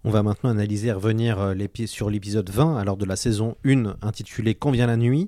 [0.05, 1.55] On va maintenant analyser et revenir euh,
[1.87, 5.27] sur l'épisode 20, alors de la saison 1, intitulé Quand vient la nuit.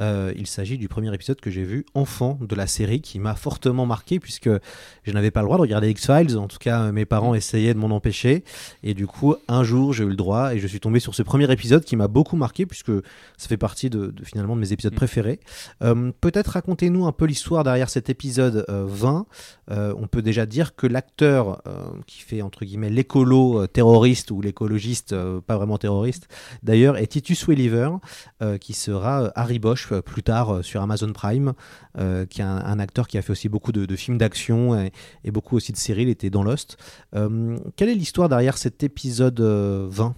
[0.00, 3.34] Euh, il s'agit du premier épisode que j'ai vu enfant de la série, qui m'a
[3.36, 4.50] fortement marqué, puisque
[5.04, 6.36] je n'avais pas le droit de regarder X-Files.
[6.36, 8.44] En tout cas, euh, mes parents essayaient de m'en empêcher.
[8.82, 11.22] Et du coup, un jour, j'ai eu le droit, et je suis tombé sur ce
[11.22, 12.92] premier épisode qui m'a beaucoup marqué, puisque
[13.38, 14.96] ça fait partie de, de- finalement de mes épisodes Mm.
[14.96, 15.40] préférés.
[15.82, 19.24] Euh, Peut-être racontez-nous un peu l'histoire derrière cet épisode euh, 20.
[19.70, 21.62] Euh, on peut déjà dire que l'acteur
[22.06, 26.26] qui fait entre guillemets l'écolo terroriste ou l'écologiste euh, pas vraiment terroriste
[26.64, 27.90] d'ailleurs est Titus Welliver
[28.42, 31.52] euh, qui sera euh, Harry Bosch plus tard sur Amazon Prime
[32.28, 34.90] qui est un, acteur qui a fait aussi beaucoup de, films d'action et,
[35.22, 36.76] et beaucoup aussi de séries il était dans Lost
[37.12, 40.16] quelle est l'histoire derrière cet épisode euh, 20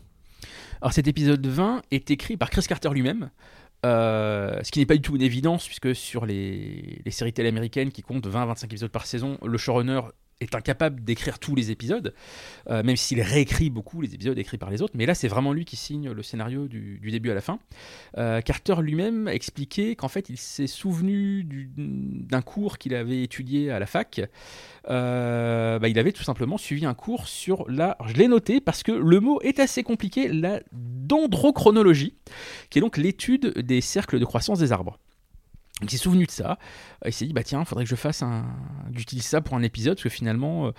[0.80, 3.28] Alors cet épisode 20 est écrit par Chris Carter lui-même.
[3.84, 7.92] ce qui n'est pas du tout une évidence, puisque sur les, les séries télé américaines
[7.92, 10.00] qui comptent 20-25 épisodes par saison, le showrunner
[10.40, 12.14] est incapable d'écrire tous les épisodes,
[12.68, 14.94] euh, même s'il réécrit beaucoup les épisodes écrits par les autres.
[14.96, 17.58] Mais là, c'est vraiment lui qui signe le scénario du, début à la fin.
[18.18, 23.22] Euh, Carter lui-même a expliqué qu'en fait, il s'est souvenu du- d'un cours qu'il avait
[23.22, 24.22] étudié à la fac.
[24.88, 27.96] Euh, bah, il avait tout simplement suivi un cours sur la.
[28.06, 32.14] je l'ai noté parce que le mot est assez compliqué, la dendrochronologie,
[32.70, 34.98] qui est donc l'étude des cercles de croissance des arbres.
[35.82, 36.58] Il s'est souvenu de ça.
[37.04, 38.44] Il s'est dit, bah tiens, faudrait que je fasse un.
[38.92, 40.66] j'utilise ça pour un épisode, parce que finalement.
[40.66, 40.72] euh,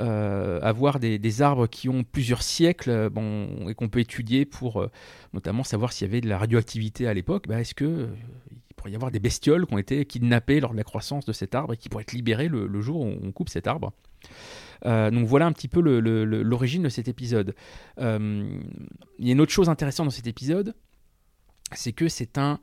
[0.00, 4.84] euh, avoir des, arbres qui ont plusieurs siècles euh, et qu'on peut étudier pour
[5.32, 8.06] notamment savoir s'il y avait de la radioactivité à l'époque, bah, est-ce que euh,
[8.50, 11.32] il pourrait y avoir des bestioles qui ont été kidnappées lors de la croissance de
[11.32, 13.92] cet arbre et qui pourraient être libérées le, jour où on coupe cet arbre?
[14.84, 17.54] Donc voilà un petit peu l'origine de cet épisode.
[17.98, 18.04] Il
[19.18, 20.74] y a une autre chose intéressante dans cet épisode,
[21.72, 22.60] c'est que c'est un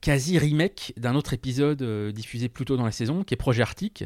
[0.00, 3.62] quasi remake d'un autre épisode euh, diffusé plus tôt dans la saison, qui est Projet
[3.62, 4.04] Arctique,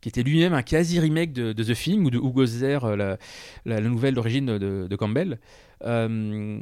[0.00, 3.16] qui était lui-même un quasi remake de, The Thing ou de Hugo Zer, euh,
[3.64, 5.38] la, nouvelle d'origine de, Campbell.
[5.84, 6.58] Euh,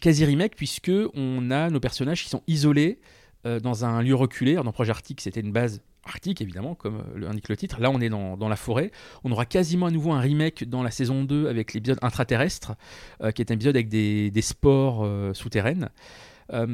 [0.00, 2.98] quasi remake puisque on a nos personnages qui sont isolés
[3.44, 4.56] dans un lieu reculé.
[4.56, 7.80] Dans Projet Arctique, c'était une base arctique évidemment, comme euh, le titre.
[7.80, 8.90] Là, on est dans, la forêt.
[9.24, 12.74] On aura quasiment à nouveau un remake dans la saison 2 avec l'épisode intraterrestre,
[13.34, 15.88] qui est un épisode avec des, des spores souterraines.
[16.52, 16.66] Euh,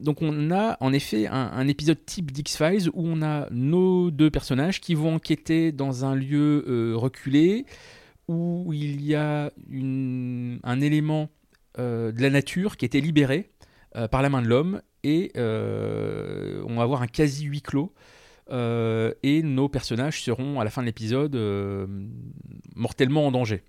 [0.00, 4.80] donc on a en effet un, épisode type d'X-Files où on a nos deux personnages
[4.80, 7.64] qui vont enquêter dans un lieu euh, reculé
[8.28, 9.50] où il y a
[10.62, 11.30] un élément
[11.78, 13.50] euh, de la nature qui été libéré
[14.10, 17.92] par la main de l'homme et on va avoir un quasi huis clos.
[18.50, 21.34] et nos personnages seront à la fin de l'épisode
[22.76, 23.62] mortellement en danger.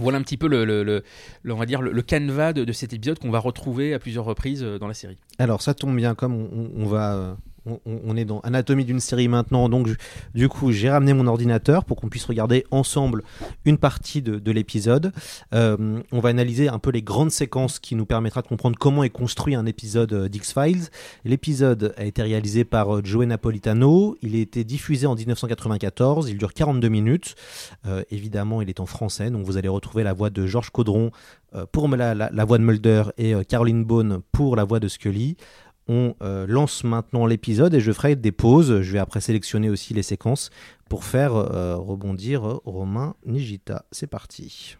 [0.00, 4.62] Voilà un petit peu le, canevas de, cet épisode qu'on va retrouver à plusieurs reprises
[4.62, 5.18] euh, dans la série.
[5.38, 7.34] Alors ça tombe bien, comme on va, euh,
[7.86, 9.88] on, est dans Anatomie d'une série maintenant, donc
[10.34, 13.22] du coup j'ai ramené mon ordinateur pour qu'on puisse regarder ensemble
[13.64, 15.12] une partie de, de l'épisode.
[15.54, 19.02] Euh, on va analyser un peu les grandes séquences qui nous permettra de comprendre comment
[19.04, 20.88] est construit un épisode euh, d'X-Files.
[21.24, 26.38] L'épisode a été réalisé par euh, Joey Napolitano, il a été diffusé en 1994, il
[26.38, 27.34] dure 42 minutes.
[28.10, 31.10] Évidemment il est en français, donc vous allez retrouver la voix de Georges Caudron
[31.72, 35.36] pour la, la- voix de Mulder et Caroline Bone pour la voix de Scully.
[35.88, 38.82] On euh, lance maintenant l'épisode et je ferai des pauses.
[38.82, 40.50] Je vais après sélectionner aussi les séquences
[40.88, 43.84] pour faire euh, rebondir Romain Nigita.
[43.90, 44.76] C'est parti.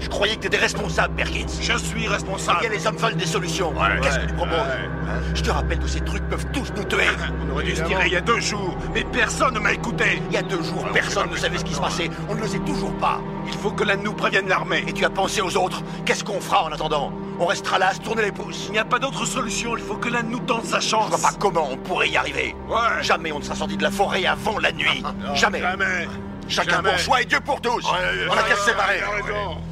[0.00, 1.46] Je croyais que t'étais responsable, Perkins.
[1.60, 2.66] Je suis responsable.
[2.66, 3.70] A les hommes veulent des solutions.
[3.70, 4.88] Ouais, Qu'est-ce ouais, que tu proposes ouais.
[5.34, 7.06] Je te rappelle que ces trucs peuvent tous nous tuer.
[7.46, 10.22] On aurait dû se tirer il y a deux jours, mais personne ne m'a écouté.
[10.30, 12.10] Il y a deux jours, personne ne savait ce qui se passait.
[12.28, 13.20] On ne le sait toujours pas.
[13.46, 14.84] Il faut que l'un de nous prévienne l'armée.
[14.86, 17.94] Et tu as pensé aux autres Qu'est-ce qu'on fera en attendant On restera là à
[17.94, 18.66] se tourner les pouces.
[18.68, 21.06] Il n'y a pas d'autre solution, il faut que l'un de nous tente sa chance.
[21.06, 22.54] Je vois pas comment on pourrait y arriver.
[23.02, 25.02] Jamais on ne sera sorti de la forêt avant la nuit.
[25.34, 25.60] Jamais.
[25.60, 26.06] Jamais.
[26.48, 26.90] Chacun Jamais.
[26.90, 27.84] pour soi et Dieu pour tous.
[27.84, 29.00] Ouais, on a qu'à se séparer.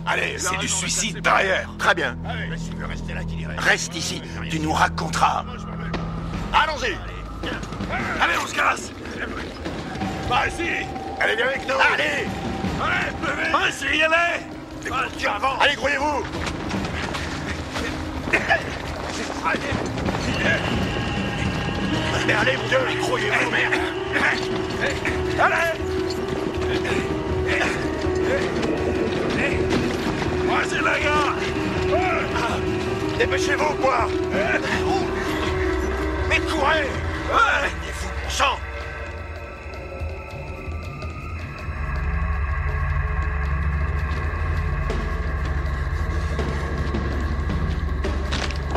[0.07, 1.69] Allez, C'est du suicide derrière.
[1.79, 2.17] Très bien.
[2.29, 2.57] Allez.
[2.59, 3.57] Si tu veux rester là, qu'il irait.
[3.57, 4.23] Reste ici.
[4.51, 5.45] Tu nous raconteras.
[6.53, 6.97] Allons-y.
[8.21, 8.91] Allez, on se casse.
[10.29, 10.69] Bah, ici.
[11.21, 11.75] Allez, viens avec nous.
[11.75, 12.27] Allez.
[12.83, 13.49] Allez, bébé.
[13.53, 15.27] Bah, ici, allez.
[15.27, 15.59] Avant.
[15.59, 15.77] Allez.
[22.27, 23.75] Mais allez, vous deux, grouillez-vous, merde.
[25.39, 25.81] Allez.
[33.19, 34.07] Dépêchez-vous, quoi.
[36.29, 36.87] Mais courez.
[37.31, 37.39] Vous,
[38.25, 38.59] bon sang.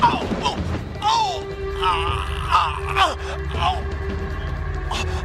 [0.02, 0.56] Oh Oh
[1.02, 1.44] Oh.
[1.84, 1.86] Ah
[2.50, 3.16] Ah Ah
[3.56, 3.78] Oh
[4.92, 5.19] Oh.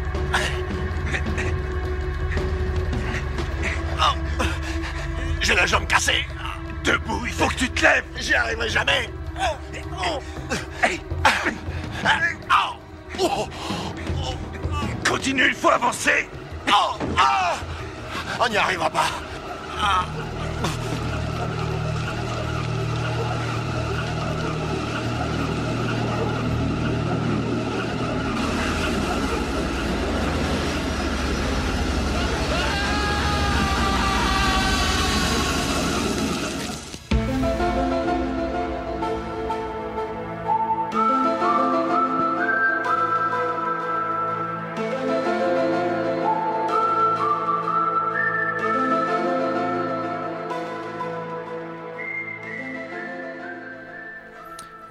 [5.45, 6.25] J'ai la jambe cassée
[6.85, 8.05] Debout, il faut que tu te lèves.
[8.19, 9.11] J'y arriverai jamais
[15.07, 16.31] Continue, il faut avancer.
[18.41, 19.07] On n'y arrivera pas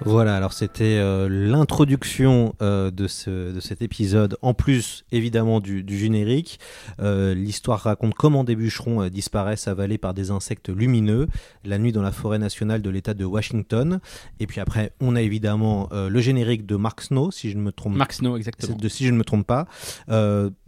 [0.06, 5.82] Voilà, alors c'était euh, l'introduction euh, de, ce, de cet épisode, en plus évidemment du,
[5.82, 6.60] du générique.
[7.00, 11.26] Euh, L'histoire raconte comment des bûcherons disparaissent avalés par des insectes lumineux
[11.64, 14.00] la nuit dans la forêt nationale de l'État de Washington.
[14.40, 17.72] Et puis après, on a évidemment le générique de Mark Snow, si je ne me
[17.72, 18.76] trompe, Mark Snow, exactement.
[18.76, 19.66] de, si je ne me trompe pas.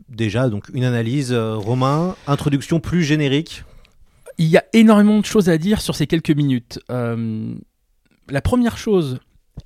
[0.08, 3.64] Déjà, donc une analyse, Romain, introduction plus générique.
[4.38, 6.80] Il y a énormément de choses à dire sur ces quelques minutes.
[6.88, 9.20] La première chose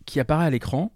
[0.07, 0.93] qui apparaît à l'écran,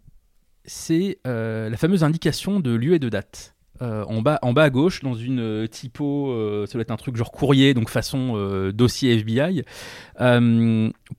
[0.65, 3.55] c'est euh, la fameuse indication de lieu et de date.
[3.83, 6.33] Euh, en, bas, en bas à gauche, dans une euh, typo,
[6.67, 8.35] ça doit être un truc genre courrier, donc façon
[8.73, 9.65] dossier FBI.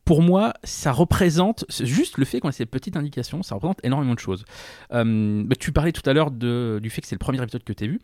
[0.06, 4.14] Pour moi, ça représente, juste le fait qu'on ait cette petite indication, ça représente énormément
[4.14, 4.46] de choses.
[4.90, 7.84] Bah, tu parlais tout à l'heure du fait que c'est le premier épisode que tu
[7.84, 8.00] as vu.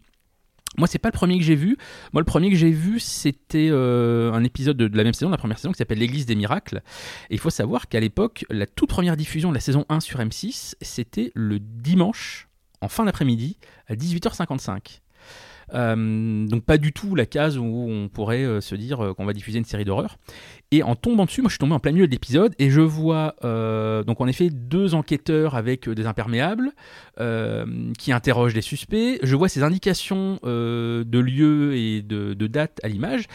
[0.77, 1.77] Moi, c'est pas le premier que j'ai vu.
[2.13, 5.29] Moi, le premier que j'ai vu, c'était euh, un épisode de, de la même saison,
[5.29, 6.81] la première saison, qui s'appelle L'Église des miracles.
[7.29, 10.19] Et il faut savoir qu'à l'époque, la toute première diffusion de la saison 1 sur
[10.19, 12.47] M6, c'était le dimanche,
[12.79, 13.57] en fin d'après-midi,
[13.87, 15.01] à 18h55.
[15.73, 19.25] Euh, donc pas du tout la case où on pourrait euh, se dire euh, qu'on
[19.25, 20.17] va diffuser une série d'horreur.
[20.71, 22.81] Et en tombant dessus, moi je suis tombé en plein milieu de l'épisode et je
[22.81, 26.71] vois donc en effet deux enquêteurs avec des imperméables
[27.97, 29.19] qui interrogent les suspects.
[29.21, 33.25] Je vois ces indications de lieu et de, date à l'image.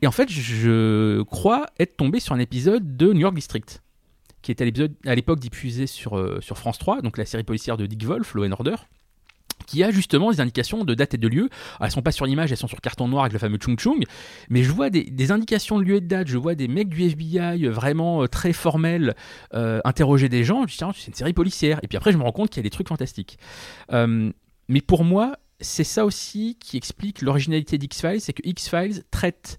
[0.00, 3.82] Et en fait, je crois être tombé sur un épisode de New York District
[4.40, 4.72] qui était
[5.04, 8.52] à l'époque diffusé sur, France 3, donc la série policière de Dick Wolf, Law and
[8.52, 8.76] Order
[9.68, 11.50] qui a justement des indications de date et de lieu.
[11.76, 13.78] Alors, elles sont pas sur l'image, elles sont sur carton noir avec le fameux Chung
[13.78, 14.02] Chung,
[14.48, 17.02] mais je vois des, indications de lieu et de date, je vois des mecs du
[17.02, 19.14] FBI euh, vraiment euh, très formels
[19.52, 22.16] euh, interroger des gens, je dis tiens, c'est une série policière, et puis après je
[22.16, 23.38] me rends compte qu'il y a des trucs fantastiques.
[23.90, 29.58] Mais pour moi, c'est ça aussi qui explique l'originalité d'X-Files, c'est que X-Files traite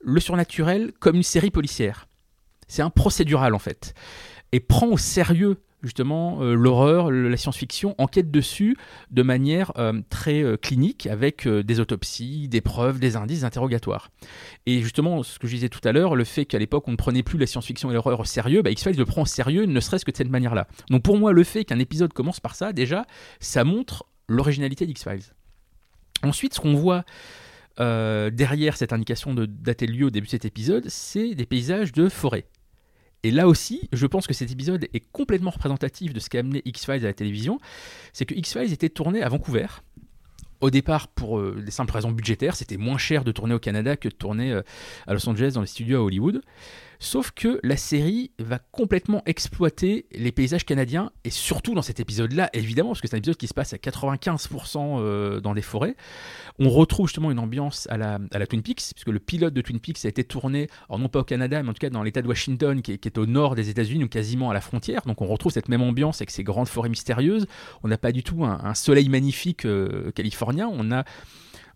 [0.00, 2.06] le surnaturel comme une série policière.
[2.66, 3.94] C'est un procédural en fait,
[4.52, 8.76] et prend au sérieux justement euh, l'horreur, la science-fiction, enquête dessus
[9.10, 14.10] de manière euh, très euh, clinique avec des autopsies, des preuves, des indices, des interrogatoires.
[14.66, 16.96] Et justement, ce que je disais tout à l'heure, le fait qu'à l'époque on ne
[16.96, 19.80] prenait plus la science-fiction et l'horreur au sérieux, bah, X-Files le prend au sérieux, ne
[19.80, 20.66] serait-ce que de cette manière-là.
[20.90, 23.06] Donc pour moi, le fait qu'un épisode commence par ça, déjà,
[23.40, 25.34] ça montre l'originalité d'X-Files.
[26.22, 27.04] Ensuite, ce qu'on voit
[27.78, 31.92] derrière cette indication de date et lieu au début de cet épisode, c'est des paysages
[31.92, 32.44] de forêt.
[33.22, 36.62] Et là aussi, je pense que cet épisode est complètement représentatif de ce qu'a amené
[36.64, 37.60] X-Files à la télévision.
[38.12, 39.66] C'est que X-Files était tourné à Vancouver.
[40.60, 43.96] Au départ, pour euh, des simples raisons budgétaires, c'était moins cher de tourner au Canada
[43.96, 44.62] que de tourner euh,
[45.06, 46.42] à Los Angeles dans les studios à Hollywood.
[47.02, 52.50] Sauf que la série va complètement exploiter les paysages canadiens, et surtout dans cet épisode-là,
[52.52, 55.96] évidemment, parce que c'est un épisode qui se passe à 95% euh, dans des forêts.
[56.58, 59.80] On retrouve justement une ambiance à la, à Twin Peaks, puisque le pilote de Twin
[59.80, 62.20] Peaks a été tourné, alors non pas au Canada, mais en tout cas dans l'état
[62.20, 65.00] de Washington, qui est, au nord des États-Unis, ou quasiment à la frontière.
[65.06, 67.46] Donc on retrouve cette même ambiance avec ces grandes forêts mystérieuses.
[67.82, 71.04] On n'a pas du tout un, un soleil magnifique euh, californien, on a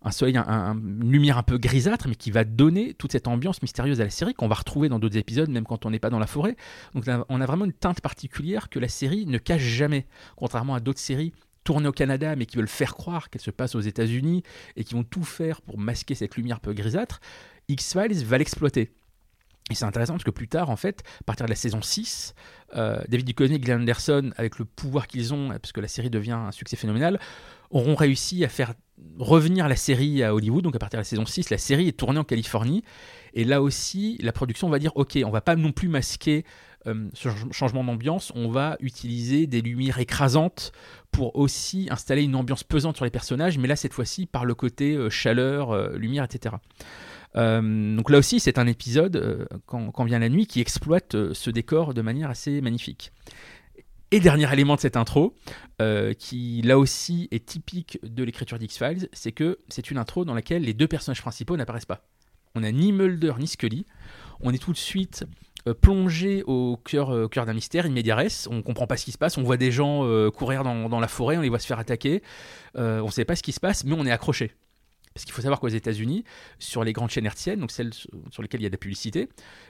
[0.05, 3.27] un soleil, un- un- une lumière un peu grisâtre, mais qui va donner toute cette
[3.27, 5.99] ambiance mystérieuse à la série qu'on va retrouver dans d'autres épisodes, même quand on n'est
[5.99, 6.55] pas dans la forêt.
[6.93, 10.05] Donc on a vraiment une teinte particulière que la série ne cache jamais,
[10.37, 13.73] contrairement à d'autres séries tournées au Canada, mais qui veulent faire croire qu'elles se passent
[13.73, 14.43] aux États-Unis
[14.75, 17.19] et qui vont tout faire pour masquer cette lumière un peu grisâtre.
[17.67, 18.91] X-Files va l'exploiter.
[19.71, 22.35] Et c'est intéressant parce que plus tard, en fait, à partir de la saison 6,
[22.75, 26.11] euh, David Duchovny et Glenn Anderson, avec le pouvoir qu'ils ont, parce que la série
[26.11, 27.19] devient un succès phénoménal,
[27.71, 28.75] auront réussi à faire
[29.19, 30.63] revenir la série à Hollywood.
[30.63, 32.83] Donc à partir de la saison 6, la série est tournée en Californie.
[33.33, 36.45] Et là aussi, la production va dire, ok, on va pas non plus masquer
[36.87, 40.71] euh, ce ch- changement d'ambiance, on va utiliser des lumières écrasantes
[41.11, 44.53] pour aussi installer une ambiance pesante sur les personnages, mais là cette fois-ci par le
[44.53, 46.55] côté euh, chaleur, euh, lumière, etc.
[47.33, 52.01] Donc là aussi, c'est un épisode, quand, vient la nuit, qui exploite ce décor de
[52.01, 53.11] manière assez magnifique.
[54.11, 55.35] Et dernier élément de cette intro,
[55.81, 60.35] euh, qui là aussi est typique de l'écriture d'X-Files, c'est que c'est une intro dans
[60.35, 62.07] laquelle les deux personnages principaux n'apparaissent pas.
[62.53, 63.85] On n'a ni Mulder ni Scully.
[64.41, 65.25] On est tout de suite
[65.67, 68.47] euh, plongé au cœur, euh, au cœur d'un mystère, in medias res.
[68.49, 69.37] On comprend pas ce qui se passe.
[69.37, 72.21] On voit des gens courir dans, dans la forêt, on les voit se faire attaquer.
[72.75, 74.51] On sait pas ce qui se passe, mais on est accroché.
[75.15, 76.25] Parce qu'il faut savoir qu'aux États-Unis,
[76.59, 79.29] sur les grandes chaînes hertziennes, donc celles sur lesquelles il y a de la publicité,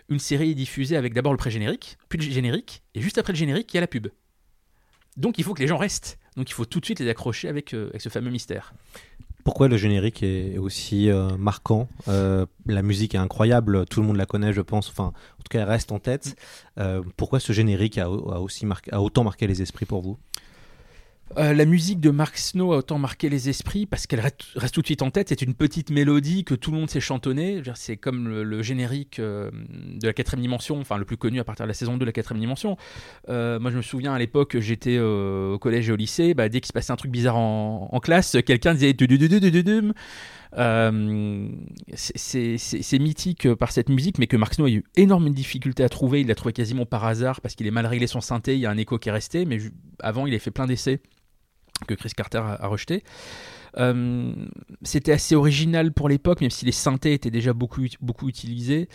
[0.09, 3.37] une série est diffusée avec d'abord le pré-générique, puis le générique, et juste après le
[3.37, 4.07] générique, il y a la pub.
[5.17, 6.19] Donc il faut que les gens restent.
[6.35, 8.73] Donc il faut tout de suite les accrocher avec, euh, avec ce fameux mystère.
[9.43, 11.87] Pourquoi le générique est aussi euh, marquant?
[12.07, 14.89] Euh, La musique est incroyable, tout le monde la connaît, je pense.
[14.89, 16.35] Enfin, en tout cas, elle reste en tête.
[17.15, 18.07] Pourquoi ce générique a, a
[18.39, 20.17] aussi marqué, a autant marqué les esprits pour vous?
[21.37, 24.81] Euh, la musique de Mark Snow a autant marqué les esprits parce qu'elle reste, tout
[24.81, 25.29] de suite en tête.
[25.29, 29.49] C'est une petite mélodie que tout le monde veux dire, C'est comme le, générique euh,
[29.71, 32.05] de la quatrième dimension, enfin le plus connu à partir de la saison 2 de
[32.05, 32.77] la quatrième dimension.
[33.29, 36.33] Euh, moi, je me souviens à l'époque, j'étais au collège et au lycée.
[36.33, 38.89] Bah, dès qu'il se passait un truc bizarre en, classe, quelqu'un disait
[41.95, 45.89] c'est- mythique par cette musique, mais que Mark Snow a eu énormément de difficultés à
[45.89, 46.21] trouver.
[46.21, 48.53] Il l'a trouvé quasiment par hasard parce qu'il est mal réglé son synthé.
[48.55, 49.57] Il y a un écho qui est resté, mais
[49.99, 51.01] avant, il a fait plein d'essais
[51.87, 53.03] que Chris Carter a, rejeté.
[53.77, 54.33] Euh,
[54.83, 58.87] C'était assez original pour l'époque, même si les synthés étaient déjà beaucoup, beaucoup utilisés.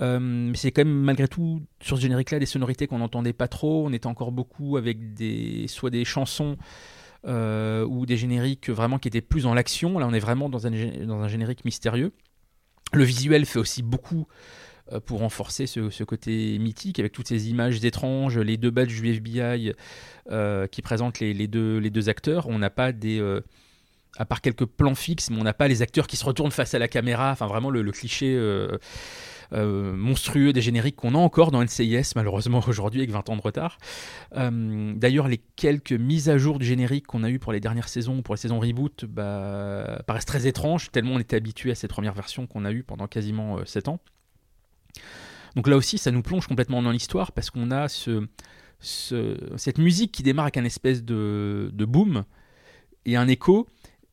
[0.00, 3.48] Euh, mais c'est quand même malgré tout sur ce générique-là des sonorités qu'on n'entendait pas
[3.48, 3.86] trop.
[3.86, 6.56] On était encore beaucoup avec des soit des chansons
[7.26, 9.98] euh, ou des génériques vraiment qui étaient plus dans l'action.
[9.98, 10.70] Là, on est vraiment dans un,
[11.06, 12.12] dans un générique mystérieux.
[12.92, 14.26] Le visuel fait aussi beaucoup
[15.04, 19.72] pour renforcer ce, côté mythique avec toutes ces images étranges, les deux badges du FBI
[20.30, 22.48] euh, qui présentent les, deux, acteurs.
[22.48, 23.18] On n'a pas des.
[23.18, 23.40] euh,
[24.18, 26.74] à part quelques plans fixes, mais on n'a pas les acteurs qui se retournent face
[26.74, 27.30] à la caméra.
[27.30, 28.78] Enfin, vraiment le, cliché euh,
[29.52, 33.42] euh, monstrueux des génériques qu'on a encore dans NCIS, malheureusement aujourd'hui, avec 20 ans de
[33.42, 33.78] retard.
[34.36, 37.88] Euh, D'ailleurs, les quelques mises à jour du générique qu'on a eu pour les dernières
[37.88, 41.90] saisons, pour les saisons reboot, bah, paraissent très étranges, tellement on était habitué à cette
[41.90, 44.00] première version qu'on a eue pendant quasiment 7 ans.
[45.54, 48.26] Donc là aussi, ça nous plonge complètement dans l'histoire parce qu'on a ce,
[48.80, 52.24] ce- cette musique qui démarre avec un espèce de, boom
[53.04, 53.66] et un écho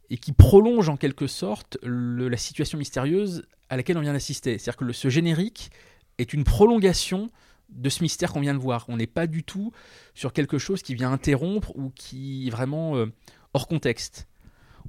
[0.10, 4.58] et qui prolonge en quelque sorte la situation mystérieuse à laquelle on vient d'assister.
[4.58, 5.72] C'est-à-dire que le- ce générique
[6.18, 7.30] est une prolongation
[7.70, 8.86] de ce mystère qu'on vient de voir.
[8.88, 9.72] On n'est pas du tout
[10.14, 13.08] sur quelque chose qui vient interrompre ou qui est vraiment euh,
[13.54, 14.28] hors contexte.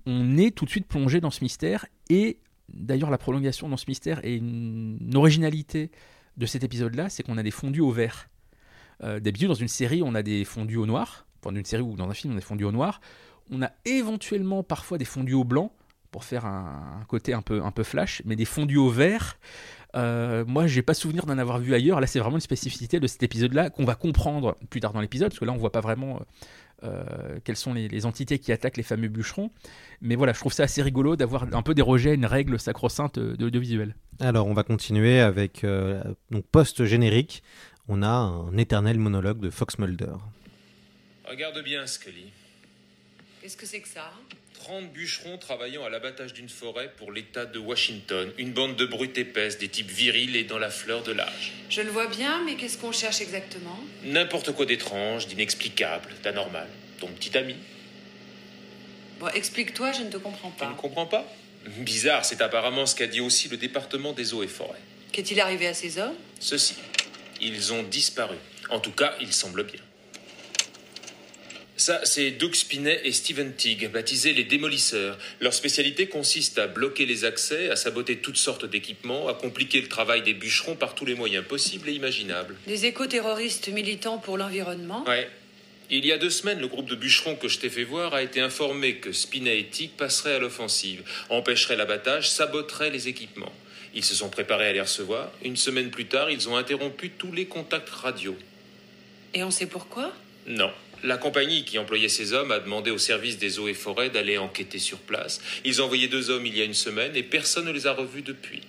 [0.06, 2.38] On est tout de suite plongé dans ce mystère et
[2.72, 5.90] d'ailleurs la prolongation dans ce mystère est une, originalité
[6.36, 8.28] de cet épisode-là, c'est qu'on a des fondus au vert.
[9.02, 11.26] Euh, D'habitude, dans une série, on a des fondus au noir.
[11.40, 13.00] Enfin, dans une série ou dans un film, on a des fondus au noir.
[13.50, 15.72] On a éventuellement parfois des fondus au blanc
[16.10, 19.36] pour faire un, côté un peu, flash, mais des fondus au vert.
[19.96, 22.00] euh, moi, j'ai pas souvenir d'en avoir vu ailleurs.
[22.00, 25.30] Là, c'est vraiment une spécificité de cet épisode-là qu'on va comprendre plus tard dans l'épisode,
[25.30, 26.20] parce que là, on voit pas vraiment
[26.84, 29.50] euh, quelles sont les, les entités qui attaquent les fameux bûcherons.
[30.00, 33.18] Mais voilà, je trouve ça assez rigolo d'avoir un peu dérogé à une règle sacro-sainte
[33.18, 33.94] de l'audiovisuel.
[34.20, 37.42] Alors, on va continuer avec euh, donc post-générique.
[37.88, 40.14] On a un éternel monologue de Fox Mulder.
[41.28, 42.32] Regarde bien, Scully.
[43.40, 44.10] Qu'est-ce que c'est que ça?
[44.64, 48.32] 30 bûcherons travaillant à l'abattage d'une forêt pour l'État de Washington.
[48.38, 51.52] Une bande de brutes épaisses, des types virils et dans la fleur de l'âge.
[51.68, 53.78] Je le vois bien, mais qu'est-ce qu'on cherche exactement?
[54.04, 56.66] N'importe quoi d'étrange, d'inexplicable, d'anormal.
[56.98, 57.56] Ton petit ami.
[59.20, 60.76] Bon, explique-toi, je ne te comprends Tu ne pas.
[60.76, 61.30] comprends pas?
[61.80, 64.80] Bizarre, c'est apparemment ce qu'a dit aussi le département des eaux et forêts.
[65.12, 66.14] Qu'est-il arrivé à ces hommes?
[66.40, 66.76] Ceci.
[67.42, 68.36] Ils ont disparu.
[68.70, 69.80] En tout cas, il semble bien.
[71.76, 75.18] Ça, c'est Doug Spinet et Steven Teague, baptisés les démolisseurs.
[75.40, 79.88] Leur spécialité consiste à bloquer les accès, à saboter toutes sortes d'équipements, à compliquer le
[79.88, 82.54] travail des bûcherons par tous les moyens possibles et imaginables.
[82.68, 85.28] Des éco-terroristes militants pour l'environnement Ouais.
[85.90, 88.22] Il y a deux semaines, le groupe de bûcherons que je t'ai fait voir a
[88.22, 93.52] été informé que Spinet et Teague passeraient à l'offensive, empêcheraient l'abattage, saboteraient les équipements.
[93.94, 95.30] Ils se sont préparés à les recevoir.
[95.42, 98.36] Une semaine plus tard, ils ont interrompu tous les contacts radio.
[99.34, 100.12] Et on sait pourquoi?
[100.46, 100.70] Non.
[101.04, 104.38] La compagnie qui employait ces hommes a demandé au service des eaux et forêts d'aller
[104.38, 105.38] enquêter sur place.
[105.62, 107.92] Ils ont envoyé deux hommes il y a une semaine et personne ne les a
[107.92, 108.62] revus depuis.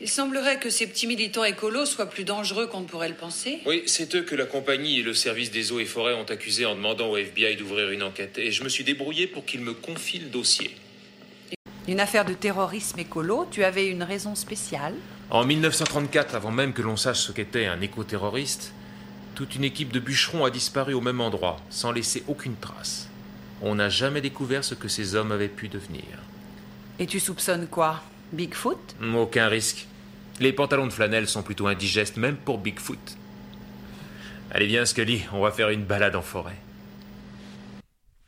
[0.00, 3.58] Il semblerait que ces petits militants écolos soient plus dangereux qu'on ne pourrait le penser.
[3.66, 6.64] Oui, c'est eux que la compagnie et le service des eaux et forêts ont accusés
[6.64, 8.38] en demandant au FBI d'ouvrir une enquête.
[8.38, 10.74] Et je me suis débrouillé pour qu'ils me confient le dossier.
[11.88, 14.94] Une affaire de terrorisme écolo, tu avais une raison spéciale?
[15.28, 18.72] En 1934, avant même que l'on sache ce qu'était un éco-terroriste,
[19.34, 23.08] toute une équipe de bûcherons a disparu au même endroit, sans laisser aucune trace.
[23.62, 26.02] On n'a jamais découvert ce que ces hommes avaient pu devenir.
[26.98, 28.02] Et tu soupçonnes quoi?
[28.32, 28.96] Bigfoot?
[29.14, 29.86] Aucun risque.
[30.40, 33.16] Les pantalons de flanelle sont plutôt indigestes, même pour Bigfoot.
[34.50, 36.56] Allez bien, Scully, on va faire une balade en forêt.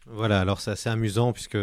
[0.07, 1.59] Voilà, alors c'est assez amusant puisque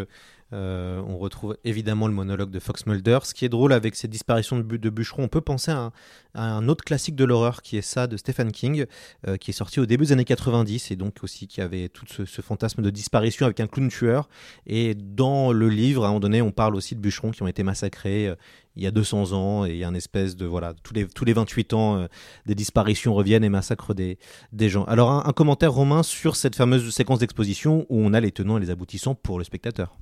[0.52, 3.20] euh, on retrouve évidemment le monologue de Fox Mulder.
[3.22, 5.92] Ce qui est drôle avec ces disparitions de, de bûcherons, on peut penser à
[6.34, 8.86] un, autre classique de l'horreur qui est ça de Stephen King,
[9.26, 12.06] euh, qui est sorti au début des années 90 et donc aussi qui avait tout
[12.08, 14.28] ce, ce fantasme de disparition avec un clown tueur.
[14.66, 17.48] Et dans le livre, à un moment donné, on parle aussi de bûcherons qui ont
[17.48, 18.34] été massacrés euh,
[18.76, 21.06] il y a 200 ans et il y a un espèce de voilà tous les
[21.06, 22.06] tous les 28 ans euh,
[22.46, 24.18] des disparitions reviennent et massacrent des
[24.52, 24.84] des gens.
[24.84, 28.60] Alors un, commentaire romain sur cette fameuse séquence d'exposition où on a les tenants et
[28.60, 29.96] les aboutissants pour le spectateur.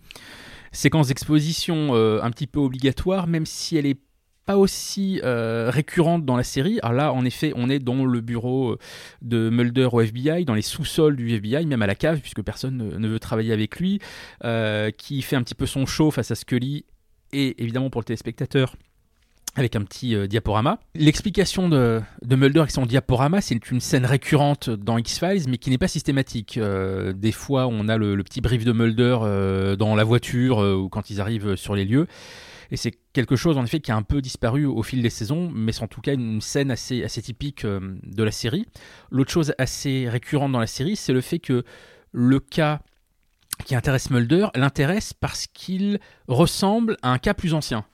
[0.72, 3.98] séquence d'exposition euh, un petit peu obligatoire, même si elle est
[4.46, 6.78] pas aussi euh, récurrente dans la série.
[6.82, 8.76] Alors là, en effet, on est dans le bureau
[9.22, 12.76] de Mulder au FBI, dans les sous-sols du FBI, même à la cave, puisque personne
[12.76, 14.00] ne, veut travailler avec lui,
[14.96, 16.84] qui fait un petit peu son show face à Scully
[17.32, 18.74] et évidemment pour le téléspectateur
[19.56, 20.78] avec un petit euh, diaporama.
[20.94, 25.70] L'explication de, de Mulder avec son diaporama, c'est une scène récurrente dans X-Files, mais qui
[25.70, 26.56] n'est pas systématique.
[26.56, 30.88] Euh, des fois, on a le, petit brief de Mulder euh, dans la voiture ou
[30.88, 32.06] quand ils arrivent sur les lieux.
[32.70, 35.50] Et c'est quelque chose, en effet, qui a un peu disparu au fil des saisons,
[35.52, 38.66] mais c'est en tout cas une scène assez, typique de la série.
[39.10, 41.64] L'autre chose assez récurrente dans la série, c'est le fait que
[42.12, 42.80] le cas
[43.64, 45.98] qui intéresse Mulder l'intéresse parce qu'il
[46.28, 47.84] ressemble à un cas plus ancien.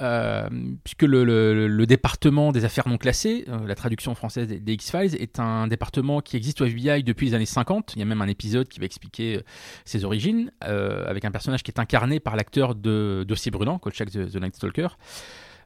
[0.00, 0.48] Euh,
[0.82, 5.68] puisque le, département des affaires non classées, euh, la traduction française des, X-Files, est un
[5.68, 7.92] département qui existe au FBI depuis les années 50.
[7.94, 9.42] Il y a même un épisode qui va expliquer euh,
[9.84, 14.30] ses origines, avec un personnage qui est incarné par l'acteur de Dossier Brûlant, Kolchak the,
[14.30, 14.88] the Night Stalker,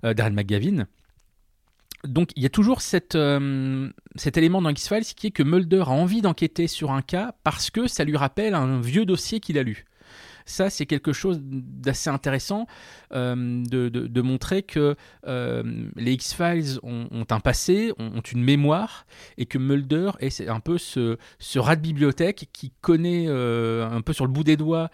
[0.03, 0.87] Darren McGavin.
[2.05, 2.81] Donc il y a toujours
[3.15, 7.35] euh, cet élément dans X-Files qui est que Mulder a envie d'enquêter sur un cas
[7.43, 9.85] parce que ça lui rappelle un vieux dossier qu'il a lu.
[10.47, 12.67] Ça, c'est quelque chose d'assez intéressant
[13.13, 13.35] euh,
[13.67, 14.97] de, montrer que
[15.27, 15.63] euh,
[15.95, 19.05] les X-Files ont, un passé, ont, une mémoire,
[19.37, 21.19] et que Mulder est un peu ce,
[21.59, 24.89] rat de bibliothèque qui connaît un peu sur le bout des doigts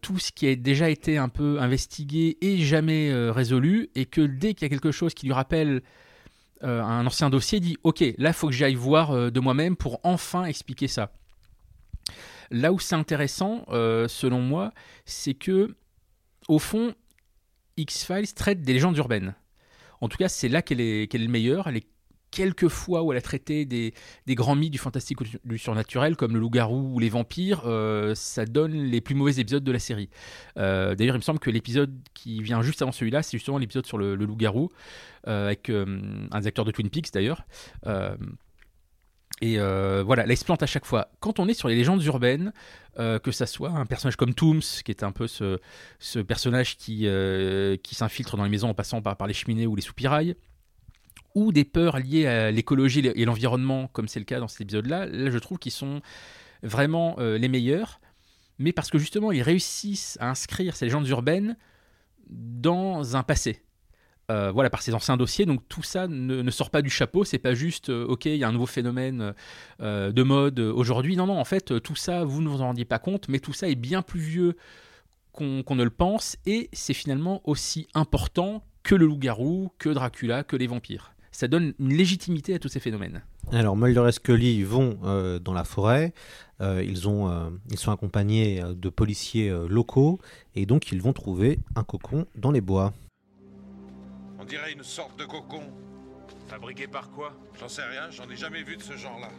[0.00, 4.54] tout ce qui a déjà été un peu investigué et jamais résolu, et que dès
[4.54, 5.82] qu'il y a quelque chose qui lui rappelle
[6.62, 9.76] euh, un ancien dossier, dit Ok, là, il faut que j'aille voir euh, de moi-même
[9.76, 11.12] pour enfin expliquer ça.
[12.50, 14.72] Là où c'est intéressant, euh, selon moi,
[15.04, 15.76] c'est que,
[16.48, 16.94] au fond,
[17.76, 19.34] X-Files traite des légendes urbaines.
[20.00, 21.70] En tout cas, c'est là qu'elle est, qu'elle est le meilleur.
[22.30, 23.92] Quelques fois où elle a traité des,
[24.28, 28.46] grands mythes du fantastique ou du surnaturel, comme le loup-garou ou les vampires, euh, ça
[28.46, 30.08] donne les plus mauvais épisodes de la série.
[30.56, 33.86] Euh, D'ailleurs, il me semble que l'épisode qui vient juste avant celui-là, c'est justement l'épisode
[33.86, 34.70] sur le, loup-garou,
[35.26, 37.44] euh, avec un des acteurs de Twin Peaks d'ailleurs.
[39.42, 41.10] Et voilà, là, il à chaque fois.
[41.20, 42.52] Quand on est sur les légendes urbaines,
[42.96, 45.58] que ça soit un personnage comme Tooms, qui est un peu ce,
[46.22, 47.08] personnage qui,
[47.82, 50.36] qui s'infiltre dans les maisons en passant par, par les cheminées ou les soupirails,
[51.34, 55.06] ou des peurs liées à l'écologie et l'environnement, comme c'est le cas dans cet épisode-là,
[55.06, 56.00] là, je trouve qu'ils sont
[56.62, 58.00] vraiment euh, les meilleurs,
[58.58, 61.56] mais parce que justement, ils réussissent à inscrire ces légendes urbaines
[62.28, 63.62] dans un passé.
[64.30, 65.44] Euh, voilà, par ces anciens dossiers.
[65.44, 67.24] Donc tout ça ne, sort pas du chapeau.
[67.24, 69.34] C'est pas juste, euh, ok, il y a un nouveau phénomène
[69.80, 71.16] de mode aujourd'hui.
[71.16, 73.52] Non, non, en fait, tout ça, vous ne vous en rendiez pas compte, mais tout
[73.52, 74.56] ça est bien plus vieux
[75.32, 80.56] qu'on ne le pense, et c'est finalement aussi important que le loup-garou, que Dracula, que
[80.56, 81.12] les vampires.
[81.32, 83.22] Ça donne une légitimité à tous ces phénomènes.
[83.52, 86.12] Alors Mulder et Scully vont euh, dans la forêt,
[86.60, 90.20] Euh, ils, ont, euh, ils sont accompagnés de policiers euh, locaux
[90.54, 92.92] et donc ils vont trouver un cocon dans les bois.
[94.38, 95.62] On dirait une sorte de cocon.
[96.48, 97.32] Fabriqué par quoi?
[97.58, 99.30] J'en sais rien, j'en ai jamais vu de ce genre-là.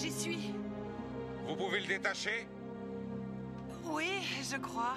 [0.00, 0.52] J'y suis.
[1.46, 2.46] Vous pouvez le détacher?
[3.84, 4.08] Oui,
[4.42, 4.96] je crois.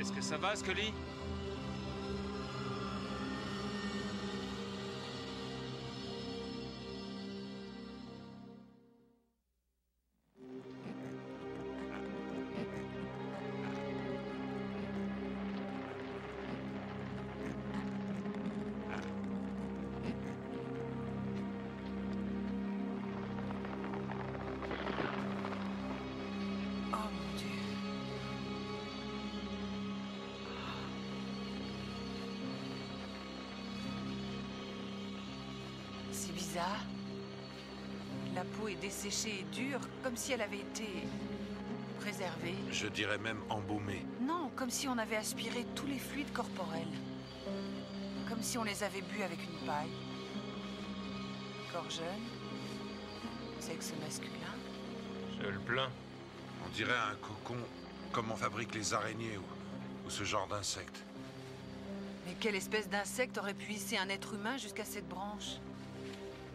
[0.00, 0.92] Est-ce que ça va, Scully?
[38.82, 40.86] Desséchée et dure, comme si elle avait été
[42.00, 42.56] préservée.
[42.70, 44.04] Je dirais même embaumé.
[44.20, 46.92] Non, comme si on avait aspiré tous les fluides corporels.
[48.28, 49.92] Comme si on les avait bu avec une paille.
[51.72, 52.24] Corps jeune.
[53.60, 54.32] Sexe masculin.
[55.40, 55.90] Je le plains.
[56.66, 57.56] On dirait un cocon
[58.10, 61.04] comme on fabrique les araignées ou, ou ce genre d'insectes.
[62.26, 65.58] Mais quelle espèce d'insecte aurait pu hisser un être humain jusqu'à cette branche?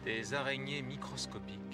[0.04, 1.67] Des araignées microscopiques.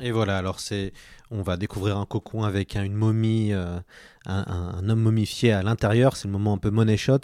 [0.00, 0.92] Et voilà, alors c'est,
[1.30, 3.78] on va découvrir un cocon avec une momie, euh,
[4.26, 6.16] un, homme momifié à l'intérieur.
[6.16, 7.20] C'est le moment un peu money shot.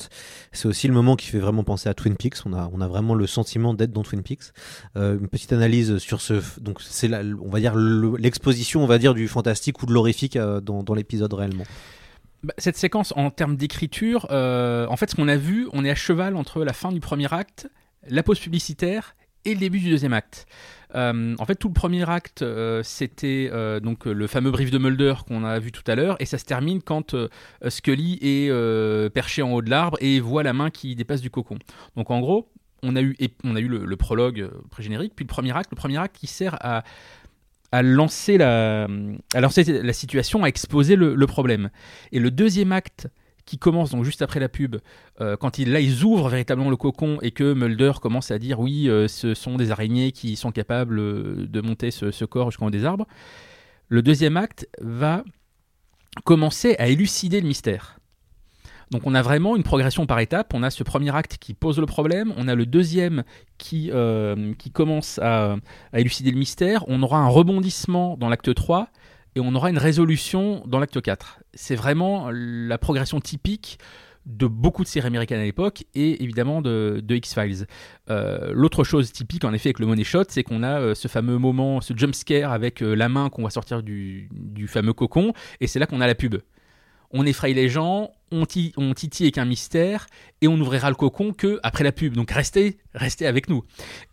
[0.53, 2.45] C'est aussi le moment qui fait vraiment penser à Twin Peaks.
[2.45, 4.53] On a, on a vraiment le sentiment d'être dans Twin Peaks.
[4.97, 8.99] Euh, une petite analyse sur ce, donc c'est on va dire le- l'exposition, on va
[8.99, 11.65] dire du fantastique ou de l'horrifique euh, dans, l'épisode réellement.
[12.43, 15.95] Bah, cette séquence, en termes d'écriture, en fait, ce qu'on a vu, on est à
[15.95, 17.69] cheval entre la fin du premier acte,
[18.09, 19.17] la pause publicitaire
[19.47, 20.47] et le début du deuxième acte.
[20.95, 24.79] Euh, en fait, tout le premier acte, euh, c'était euh, donc le fameux brief de
[24.79, 27.17] Mulder qu'on a vu tout à l'heure, et ça se termine quand
[27.69, 31.59] Scully est perché en haut de l'arbre et voit la main qui dépasse du cocon.
[31.97, 32.51] Donc, en gros,
[32.83, 35.99] on a eu, on a eu le, prologue pré-générique, puis le premier acte, le premier
[35.99, 36.85] acte qui sert à
[37.73, 38.87] à lancer la,
[39.35, 41.69] à lancer la situation, à exposer le problème.
[42.13, 43.09] Et le deuxième acte
[43.47, 44.77] qui commence donc juste après la pub,
[45.21, 48.59] euh, quand il, là ils ouvrent véritablement le cocon et que Mulder commence à dire
[48.61, 52.67] oui, euh, ce sont des araignées qui sont capables euh, de monter ce, corps jusqu'en
[52.67, 53.07] haut des arbres.
[53.89, 55.23] Le deuxième acte va
[56.25, 57.99] commencer à élucider le mystère.
[58.91, 60.53] Donc on a vraiment une progression par étapes.
[60.53, 63.23] On a ce premier acte qui pose le problème, on a le deuxième
[63.59, 63.91] qui,
[64.59, 65.57] qui commence à,
[65.93, 68.89] à élucider le mystère, on aura un rebondissement dans l'acte 3
[69.37, 71.41] et on aura une résolution dans l'acte 4.
[71.55, 73.79] C'est vraiment la progression typique
[74.25, 77.67] de beaucoup de séries américaines à l'époque et évidemment de, X-Files.
[78.11, 81.07] Euh, L'autre chose typique en effet avec le money shot, c'est qu'on a euh, ce
[81.07, 84.95] fameux moment, ce jump scare avec euh, la main qu'on va sortir du, du fameux
[84.95, 86.37] cocon et c'est là qu'on a la pub
[87.11, 90.07] on effraie les gens, on, ti- on titille avec un mystère,
[90.41, 92.15] et on n'ouvrira le cocon que après la pub.
[92.15, 93.63] Donc restez, restez avec nous.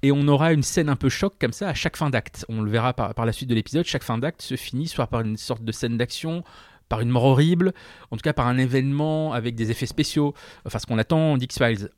[0.01, 2.45] Et on aura une scène un peu choc comme ça à chaque fin d'acte.
[2.49, 3.85] On le verra par, par la suite de l'épisode.
[3.85, 6.43] Chaque fin d'acte se finit soit par une sorte de scène d'action,
[6.89, 7.73] par une mort horrible,
[8.11, 10.33] en tout cas par un événement avec des effets spéciaux.
[10.65, 11.89] Enfin, ce qu'on attend d'X-Files.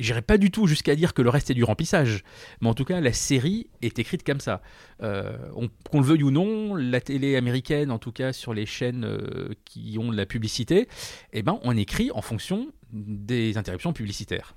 [0.00, 2.24] J'irai pas du tout jusqu'à dire que le reste est du remplissage,
[2.60, 4.60] mais en tout cas la série est écrite comme ça.
[5.02, 8.66] Euh, on- Qu'on le veuille ou non, la télé américaine, en tout cas sur les
[8.66, 10.88] chaînes euh, qui ont de la publicité,
[11.32, 14.54] eh ben on écrit en fonction des interruptions publicitaires.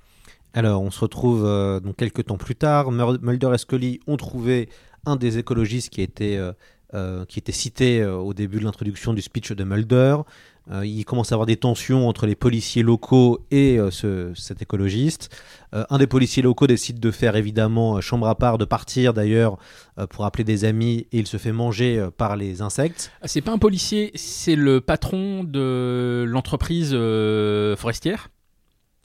[0.54, 2.90] Alors, on se retrouve euh, donc quelques temps plus tard.
[2.90, 4.68] Mulder et Scully ont trouvé
[5.06, 6.38] un des écologistes qui était,
[7.28, 10.16] qui était cité au début de l'introduction du speech de Mulder.
[10.70, 14.60] Euh, il commence à avoir des tensions entre les policiers locaux et euh, ce- cet
[14.62, 15.30] écologiste.
[15.74, 19.56] Euh, un des policiers locaux décide de faire évidemment chambre à part, de partir d'ailleurs
[20.10, 23.10] pour appeler des amis et il se fait manger par les insectes.
[23.22, 26.92] Ah, C'est pas un policier, c'est le patron de l'entreprise
[27.76, 28.28] forestière?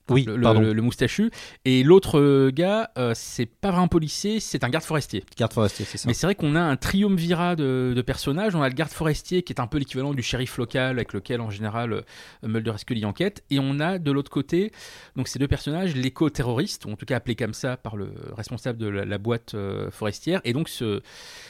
[0.10, 1.32] Oui, le, moustachu.
[1.64, 5.24] Et l'autre gars, euh, c'est pas vraiment un policier, c'est un garde forestier.
[5.38, 6.08] Garde forestier, c'est ça.
[6.08, 8.54] Mais c'est vrai qu'on a un triumvirat de, de personnages.
[8.54, 11.40] On a le garde forestier qui est un peu l'équivalent du shérif local avec lequel
[11.40, 12.02] en général euh,
[12.44, 13.44] Mulder et Scully enquête.
[13.50, 14.74] Et on a de l'autre côté,
[15.16, 18.80] donc ces deux personnages, l'éco-terroriste, ou en tout cas appelé comme ça par le responsable
[18.80, 21.02] de la, la boîte euh, forestière, et donc ce,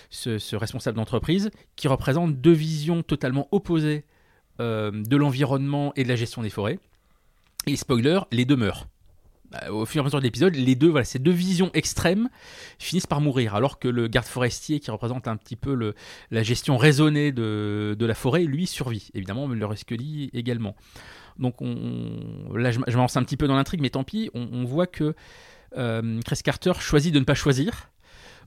[0.09, 4.05] ce, ce responsable d'entreprise qui représente deux visions totalement opposées
[4.59, 6.77] euh, de l'environnement et de la gestion des forêts.
[7.67, 8.87] Et spoiler, les deux meurent.
[9.51, 12.29] Bah, Au fur et à mesure de l'épisode, les deux, ces deux visions extrêmes
[12.79, 15.95] finissent par mourir, alors que le garde forestier, qui représente un petit peu le,
[16.31, 19.09] la gestion raisonnée de, la forêt, lui survit.
[19.13, 20.75] Évidemment, et Scully également.
[21.39, 24.65] Donc on, là, je, m'avance un petit peu dans l'intrigue, mais tant pis, on, on
[24.65, 25.15] voit que
[25.77, 27.89] euh, Chris Carter choisit de ne pas choisir.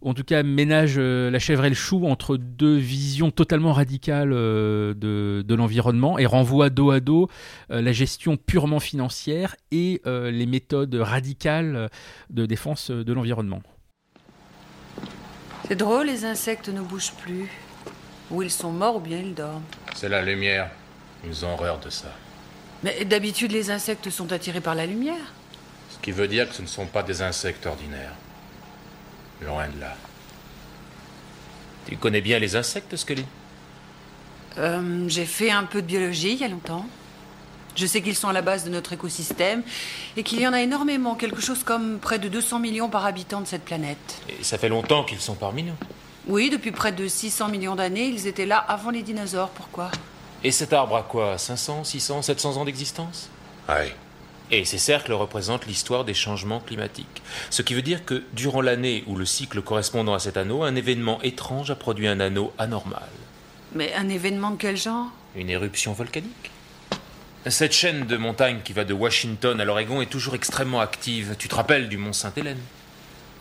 [0.02, 3.72] Ou en tout cas, ménage euh, la chèvre et le chou entre deux visions totalement
[3.72, 7.28] radicales euh, de, de l'environnement et renvoie dos à dos
[7.70, 11.88] euh, la gestion purement financière et euh, les méthodes radicales
[12.30, 13.62] de défense de l'environnement.
[15.68, 17.48] C'est drôle, les insectes ne bougent plus.
[18.30, 19.62] Ou ils sont morts ou bien ils dorment.
[19.94, 20.70] C'est la lumière.
[21.24, 22.12] Ils ont horreur de ça.
[22.82, 25.32] Mais d'habitude, les insectes sont attirés par la lumière.
[25.90, 28.12] Ce qui veut dire que ce ne sont pas des insectes ordinaires.
[29.42, 29.94] Loin de là.
[31.86, 33.24] Tu connais bien les insectes, Scully?
[34.58, 36.86] Euh, J'ai fait un peu de biologie il y a longtemps.
[37.76, 39.62] Je sais qu'ils sont à la base de notre écosystème
[40.16, 43.42] et qu'il y en a énormément, quelque chose comme près de 200 millions par habitant
[43.42, 44.22] de cette planète.
[44.28, 45.74] Et ça fait longtemps qu'ils sont parmi nous?
[46.26, 49.50] Oui, depuis près de 600 millions d'années, ils étaient là avant les dinosaures.
[49.50, 49.90] Pourquoi?
[50.42, 51.36] Et cet arbre a quoi?
[51.36, 53.28] 500, 600, 700 ans d'existence?
[53.68, 53.94] Ouais.
[54.50, 57.22] Et ces cercles représentent l'histoire des changements climatiques.
[57.50, 60.76] Ce qui veut dire que durant l'année où le cycle correspondant à cet anneau, un
[60.76, 63.08] événement étrange a produit un anneau anormal.
[63.74, 65.06] Mais un événement de quel genre?
[65.34, 66.50] Une éruption volcanique.
[67.48, 71.36] Cette chaîne de montagnes qui va de Washington à l'Oregon est toujours extrêmement active.
[71.38, 72.58] Tu te rappelles du mont Sainte-Hélène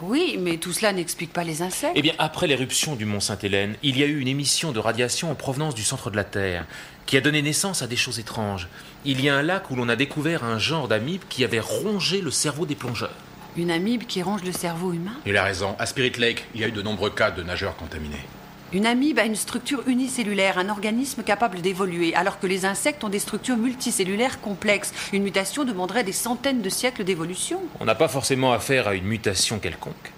[0.02, 1.94] Oui, mais tout cela n'explique pas les insectes.
[1.96, 5.32] Eh bien, après l'éruption du mont Sainte-Hélène, il y a eu une émission de radiation
[5.32, 6.68] en provenance du centre de la Terre,
[7.06, 8.68] qui a donné naissance à des choses étranges.
[9.06, 12.22] Il y a un lac où l'on a découvert un genre d'amibe qui avait rongé
[12.22, 13.16] le cerveau des plongeurs.
[13.58, 15.16] Une amibe qui ronge le cerveau humain?
[15.26, 15.76] Il a raison.
[15.80, 18.26] À Spirit Lake, il y a eu de nombreux cas de nageurs contaminés.
[18.74, 23.10] Une amibe a une structure unicellulaire, un organisme capable d'évoluer, alors que les insectes ont
[23.10, 24.92] des structures multicellulaires complexes.
[25.14, 27.62] Une mutation demanderait des centaines de siècles d'évolution.
[27.80, 30.12] On n'a pas forcément affaire à une mutation quelconque.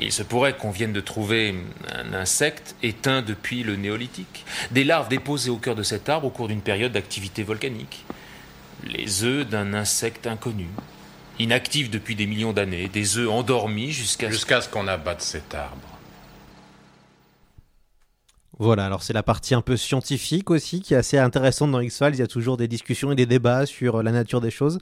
[0.00, 1.54] Il se pourrait qu'on vienne de trouver
[1.94, 4.44] un insecte éteint depuis le néolithique.
[4.72, 8.04] Des larves déposées au cœur de cet arbre au cours d'une période d'activité volcanique.
[8.84, 10.66] Les œufs d'un insecte inconnu.
[11.38, 12.88] Inactif depuis des millions d'années.
[12.88, 14.30] Des œufs endormis jusqu'à...
[14.30, 15.93] Jusqu'à ce qu'on abatte cet arbre.
[18.58, 22.14] Voilà, alors c'est la partie un peu scientifique aussi qui est assez intéressante dans X-Files.
[22.14, 24.78] Il y a toujours des discussions et des débats sur la nature des choses.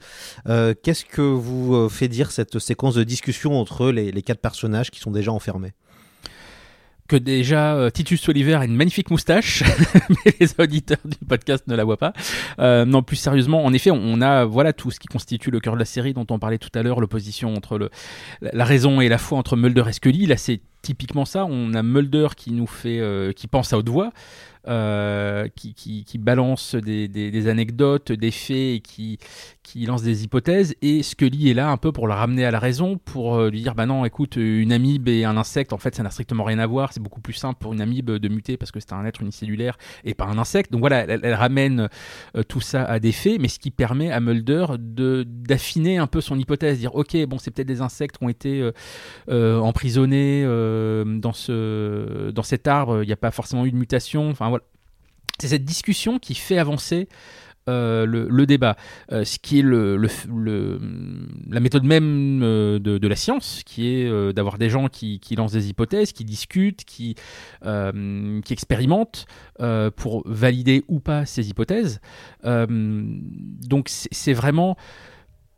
[0.47, 4.91] Euh, Qu'est-ce que vous euh, fait dire cette séquence de discussion entre les, quatre personnages
[4.91, 5.71] qui sont déjà enfermés?
[7.07, 9.63] Que déjà euh, Titus Oliver a une magnifique moustache,
[10.09, 12.13] mais les auditeurs du podcast ne la voient pas.
[12.59, 15.79] Non, plus sérieusement, en effet, on a voilà tout ce qui constitue le cœur de
[15.79, 17.89] la série dont on parlait tout à l'heure, l'opposition entre le,
[18.41, 20.27] la raison et la foi entre Mulder et Scully.
[20.27, 21.45] Là, c'est typiquement ça.
[21.45, 24.11] On a Mulder qui nous fait, euh, qui pense à haute voix.
[24.69, 29.19] Euh, qui, balance des, anecdotes, des faits et qui,
[29.85, 30.73] lance des hypothèses.
[30.81, 33.61] Et Scully est là un peu pour le ramener à la raison, pour euh, lui
[33.61, 36.59] dire bah non, écoute, une amibe et un insecte, en fait, ça n'a strictement rien
[36.59, 36.93] à voir.
[36.93, 39.77] C'est beaucoup plus simple pour une amibe de muter parce que c'est un être unicellulaire
[40.05, 40.71] et pas un insecte.
[40.71, 41.89] Donc voilà, elle, ramène
[42.47, 46.21] tout ça à des faits, mais ce qui permet à Mulder de d'affiner un peu
[46.21, 48.69] son hypothèse, dire ok, bon, c'est peut-être des insectes qui ont été
[49.27, 50.45] emprisonnés
[51.05, 53.03] dans ce dans cet arbre.
[53.03, 54.29] Il n'y a pas forcément eu de mutation.
[54.29, 54.63] Enfin voilà
[55.39, 57.07] c'est cette discussion qui fait avancer
[57.69, 58.75] euh, le, débat,
[59.13, 64.57] euh, ce qui est la méthode même euh, de, la science, qui est euh, d'avoir
[64.57, 66.83] des gens qui, lancent des hypothèses, qui discutent,
[67.65, 69.25] euh, qui expérimentent
[69.95, 72.01] pour valider ou pas ces hypothèses.
[72.43, 74.75] donc c'est vraiment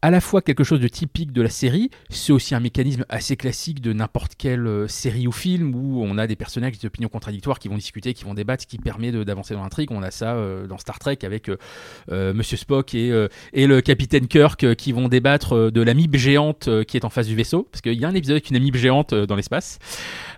[0.05, 3.35] à la fois quelque chose de typique de la série, c'est aussi un mécanisme assez
[3.35, 6.85] classique de n'importe quelle euh, série ou film où on a des personnages avec des
[6.85, 9.89] opinions contradictoires qui vont discuter, qui vont débattre, qui permet d'avancer dans l'intrigue.
[9.91, 13.11] On a ça euh, dans Star Trek avec euh, Monsieur Spock et,
[13.53, 17.35] et le capitaine Kirk qui vont débattre de l'amibe géante qui est en face du
[17.35, 19.79] vaisseau, parce qu'il y a un épisode avec une amibe géante dans l'espace.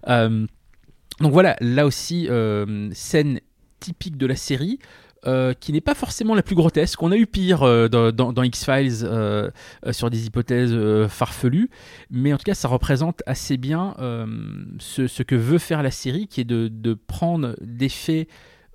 [0.07, 0.47] donc
[1.19, 2.29] voilà, là aussi,
[2.93, 3.41] scène
[3.81, 4.79] typique de la série.
[5.27, 7.03] Euh, qui n'est pas forcément la plus grotesque.
[7.03, 9.49] On a eu pire euh, dans, X-Files euh,
[9.91, 10.73] sur des hypothèses
[11.09, 11.69] farfelues,
[12.09, 13.95] mais en tout cas, ça représente assez bien
[14.79, 18.29] ce, que veut faire la série, qui est de, prendre des faits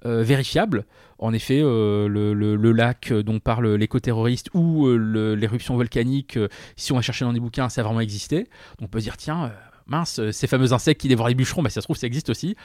[0.05, 0.84] vérifiables.
[1.18, 6.38] En effet, le, lac dont parlent l'éco-terroriste ou l'éruption volcanique,
[6.76, 8.46] si on va chercher dans des bouquins, ça a vraiment existé.
[8.80, 9.53] On peut se dire, tiens,
[9.86, 12.57] mince, ces fameux insectes qui dévorent les bûcherons, bah, ça se trouve, ça existe aussi.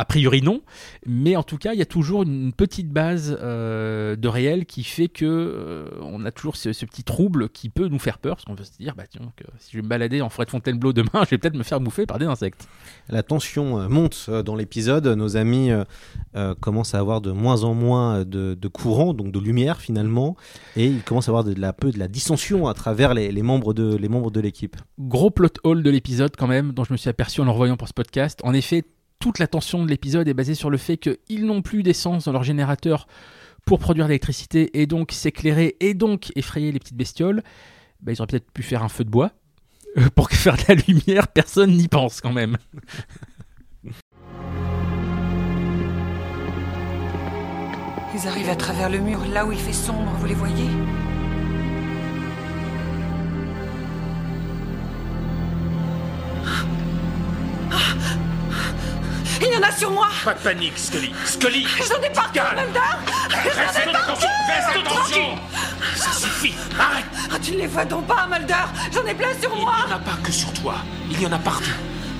[0.00, 0.62] A priori non,
[1.04, 4.82] mais en tout cas il y a toujours une petite base euh, de réel qui
[4.82, 8.36] fait que euh, on a toujours ce, ce, petit trouble qui peut nous faire peur
[8.36, 10.46] parce qu'on peut se dire bah tiens que si je vais me balader en forêt
[10.46, 12.66] de Fontainebleau demain je vais peut-être me faire bouffer par des insectes.
[13.10, 15.70] La tension monte dans l'épisode, nos amis
[16.34, 20.34] euh, commencent à avoir de moins en moins de, de, courant donc de lumière finalement
[20.76, 23.42] et ils commencent à avoir de la peu de la dissension à travers les, les
[23.42, 24.76] membres de les membres de l'équipe.
[24.98, 27.76] Gros plot hole de l'épisode quand même dont je me suis aperçu en le revoyant
[27.76, 28.40] pour ce podcast.
[28.44, 28.86] En effet
[29.20, 32.42] toute l'attention de l'épisode est basée sur le fait qu'ils n'ont plus d'essence dans leur
[32.42, 33.06] générateur
[33.66, 37.42] pour produire l'électricité et donc s'éclairer et donc effrayer les petites bestioles,
[38.00, 39.30] bah, ils auraient peut-être pu faire un feu de bois.
[39.98, 42.56] Euh, pour faire de la lumière, personne n'y pense quand même.
[48.14, 50.66] Ils arrivent à travers le mur, là où il fait sombre, vous les voyez?
[59.40, 62.80] Il y en a sur moi Pas de panique, Scully Scully J'en ai partout, Mulder
[63.30, 65.38] Reste attention Reste attention
[65.96, 68.54] Ça suffit Arrête ah, Tu ne les vois donc pas, Mulder
[68.92, 70.74] J'en ai plein sur moi Il n'y en a pas que sur toi.
[71.10, 71.70] Il y en a partout.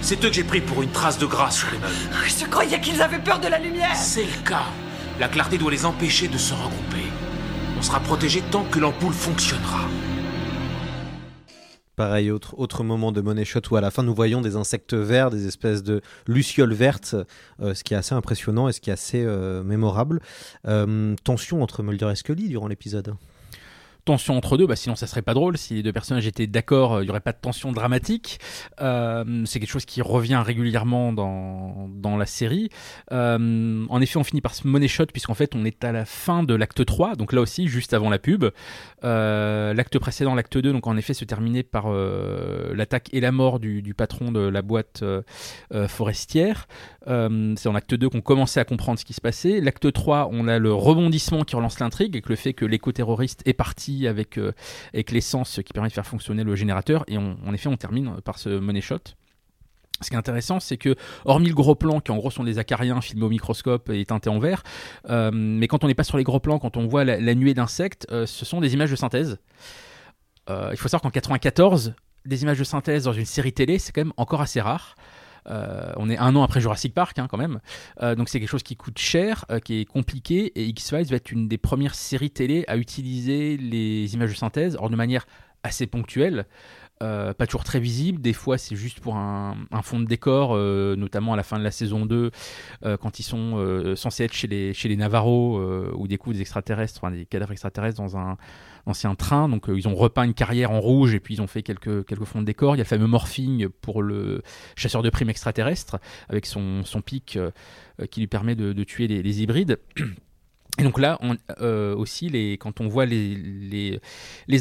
[0.02, 1.94] C'est eux que j'ai pris pour une trace de gras sur les meubles.
[2.26, 4.64] Je croyais qu'ils avaient peur de la lumière C'est le cas.
[5.18, 7.04] La clarté doit les empêcher de se regrouper.
[7.78, 9.80] On sera protégé tant que l'ampoule fonctionnera.
[12.00, 15.28] Pareil, autre, moment de money shot où à la fin nous voyons des insectes verts,
[15.28, 17.14] des espèces de lucioles vertes,
[17.60, 20.22] euh, ce qui est assez impressionnant et ce qui est assez euh, mémorable.
[20.66, 23.16] Euh, tension entre Mulder et Scully durant l'épisode
[24.04, 25.56] tension entre deux, bah sinon ça serait pas drôle.
[25.56, 28.40] Si les deux personnages étaient d'accord, il n'y aurait pas de tension dramatique.
[28.80, 32.70] Euh, c'est quelque chose qui revient régulièrement dans, la série.
[33.12, 36.04] Euh, en effet, on finit par se money shot puisqu'en fait on est à la
[36.04, 38.46] fin de l'acte 3, donc là aussi juste avant la pub.
[39.04, 43.60] Euh, l'acte précédent, l'acte 2, donc en effet se terminait par l'attaque et la mort
[43.60, 45.04] du, du, patron de la boîte
[45.88, 46.66] forestière.
[47.06, 49.60] c'est en acte 2 qu'on commençait à comprendre ce qui se passait.
[49.60, 53.52] L'acte 3, on a le rebondissement qui relance l'intrigue avec le fait que l'éco-terroriste est
[53.52, 54.52] parti avec, euh,
[54.92, 57.04] avec l'essence qui permet de faire fonctionner le générateur.
[57.08, 58.98] Et en effet, on termine par ce money shot.
[60.02, 62.58] Ce qui est intéressant, c'est que, hormis le gros plan, qui en gros sont des
[62.58, 64.62] acariens filmés au microscope et teintés en vert,
[65.10, 67.54] euh, mais quand on n'est pas sur les gros plans, quand on voit la, nuée
[67.54, 69.38] d'insectes, euh, ce sont des images de synthèse.
[70.48, 73.92] Euh, il faut savoir qu'en 94, des images de synthèse dans une série télé, c'est
[73.92, 74.94] quand même encore assez rare.
[75.48, 77.60] Euh, on est un an après Jurassic Park, hein, quand même.
[78.02, 81.16] Euh, donc c'est quelque chose qui coûte cher, euh, qui est compliqué, et X-Files va
[81.16, 85.26] être une des premières séries télé à utiliser les images de synthèse, or de manière
[85.62, 86.46] assez ponctuelle.
[87.02, 90.50] Euh, pas toujours très visible, des fois c'est juste pour un, un fond de décor,
[90.54, 92.30] euh, notamment à la fin de la saison 2,
[92.84, 95.58] euh, quand ils sont euh, censés être chez les, chez les Navarros,
[95.94, 98.36] ou des coups des extraterrestres, enfin des cadavres extraterrestres dans un
[98.84, 101.62] ancien train, donc ils ont repeint une carrière en rouge et puis ils ont fait
[101.62, 102.76] quelques, fonds de décor.
[102.76, 104.42] Il y a le fameux morphing pour le
[104.76, 105.98] chasseur de primes extraterrestre,
[106.28, 107.38] avec son, pic
[108.10, 109.78] qui lui permet de, tuer les hybrides.
[110.80, 111.18] Et donc là,
[111.60, 114.00] euh, aussi, quand on voit les,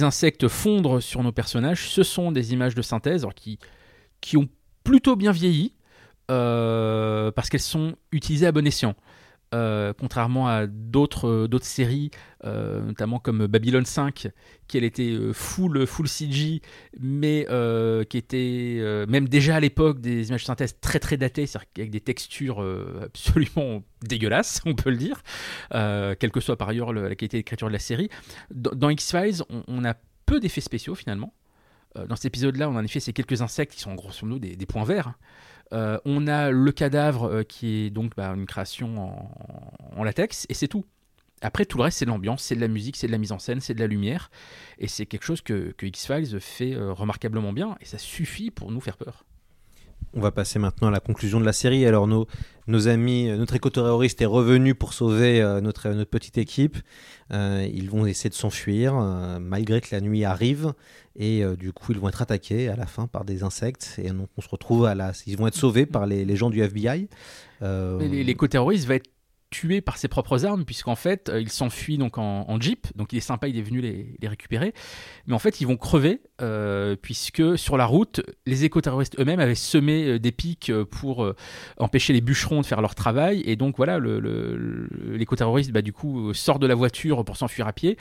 [0.01, 3.25] insectes fondre sur nos personnages, ce sont des images de synthèse
[4.21, 4.49] qui ont
[4.83, 5.73] plutôt bien vieilli,
[6.29, 8.95] euh, parce qu'elles sont utilisées à bon escient.
[9.55, 12.11] Euh, contrairement à d'autres euh, séries,
[12.45, 14.27] euh, notamment comme Babylon 5,
[14.67, 16.61] qui était full full CG,
[16.99, 17.47] mais
[18.09, 21.45] qui était même déjà à l'époque des images de synthèse très très datées,
[21.75, 22.63] avec des textures
[23.01, 25.23] absolument dégueulasses, on peut le dire,
[25.71, 28.09] quelle que soit par ailleurs le- la qualité d'écriture de la série.
[28.51, 29.95] Dans, X-Files, on, a
[30.25, 31.33] peu d'effets spéciaux finalement.
[31.95, 34.55] Dans cet épisode-là, on a en effet ces quelques insectes qui sont grosso modo des,
[34.55, 35.13] des points verts.
[35.71, 39.27] Euh, on a le cadavre euh, qui est donc bah, une création
[39.95, 40.85] en, latex, et c'est tout.
[41.41, 43.31] Après, tout le reste, c'est de l'ambiance, c'est de la musique, c'est de la mise
[43.31, 44.29] en scène, c'est de la lumière,
[44.77, 48.71] et c'est quelque chose que, que X-Files fait euh, remarquablement bien, et ça suffit pour
[48.71, 49.25] nous faire peur.
[50.13, 51.85] On va passer maintenant à la conclusion de la série.
[51.85, 56.77] Alors nos, amis, euh, notre éco-terroriste est revenu pour sauver euh, notre, notre petite équipe.
[57.31, 60.73] Euh, ils vont essayer de s'enfuir euh, malgré que la nuit arrive
[61.15, 64.09] et euh, du coup ils vont être attaqués à la fin par des insectes et
[64.09, 66.61] donc on se retrouve à la, ils vont être sauvés par les, les gens du
[66.61, 67.07] FBI.
[67.61, 69.11] Euh, L'éco-terroriste va être
[69.49, 73.17] tué par ses propres armes, puisqu'en fait, euh, il s'enfuit donc en, jeep, donc il
[73.17, 74.73] est sympa, il est venu les, récupérer,
[75.27, 79.55] mais en fait, ils vont crever, euh, puisque sur la route, les éco-terroristes eux-mêmes avaient
[79.55, 81.33] semé euh, des pics pour
[81.77, 85.93] empêcher les bûcherons de faire leur travail, et donc voilà, le- le- l'éco-terroriste, bah, du
[85.93, 87.97] coup, sort de la voiture pour s'enfuir à pied,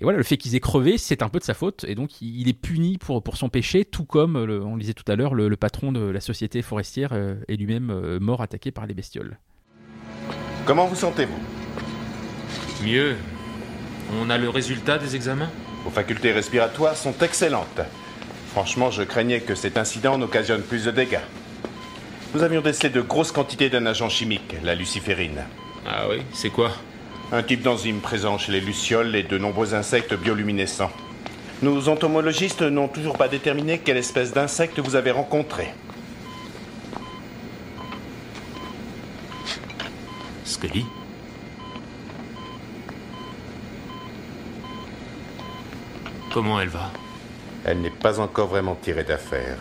[0.00, 2.20] et voilà, le fait qu'ils aient crevé, c'est un peu de sa faute, et donc
[2.22, 5.34] il est puni pour, pour son péché, tout comme, on le disait tout à l'heure,
[5.34, 9.38] le, le patron de la société forestière est lui-même mort attaqué par les bestioles.
[10.64, 11.40] Comment vous sentez-vous
[12.84, 13.16] Mieux.
[14.20, 15.50] On a le résultat des examens?
[15.84, 17.80] Vos facultés respiratoires sont excellentes.
[18.52, 21.18] Franchement, je craignais que cet incident n'occasionne plus de dégâts.
[22.32, 25.42] Nous avions décelé de grosses quantités d'un agent chimique, la luciférine.
[25.84, 26.70] Ah oui, c'est quoi?
[27.32, 30.92] Un type d'enzyme présent chez les lucioles et de nombreux insectes bioluminescents.
[31.62, 35.68] Nos entomologistes n'ont toujours pas déterminé quelle espèce d'insecte vous avez rencontré.
[46.32, 46.90] Comment elle va?
[47.64, 49.58] Elle n'est pas encore vraiment tirée d'affaire.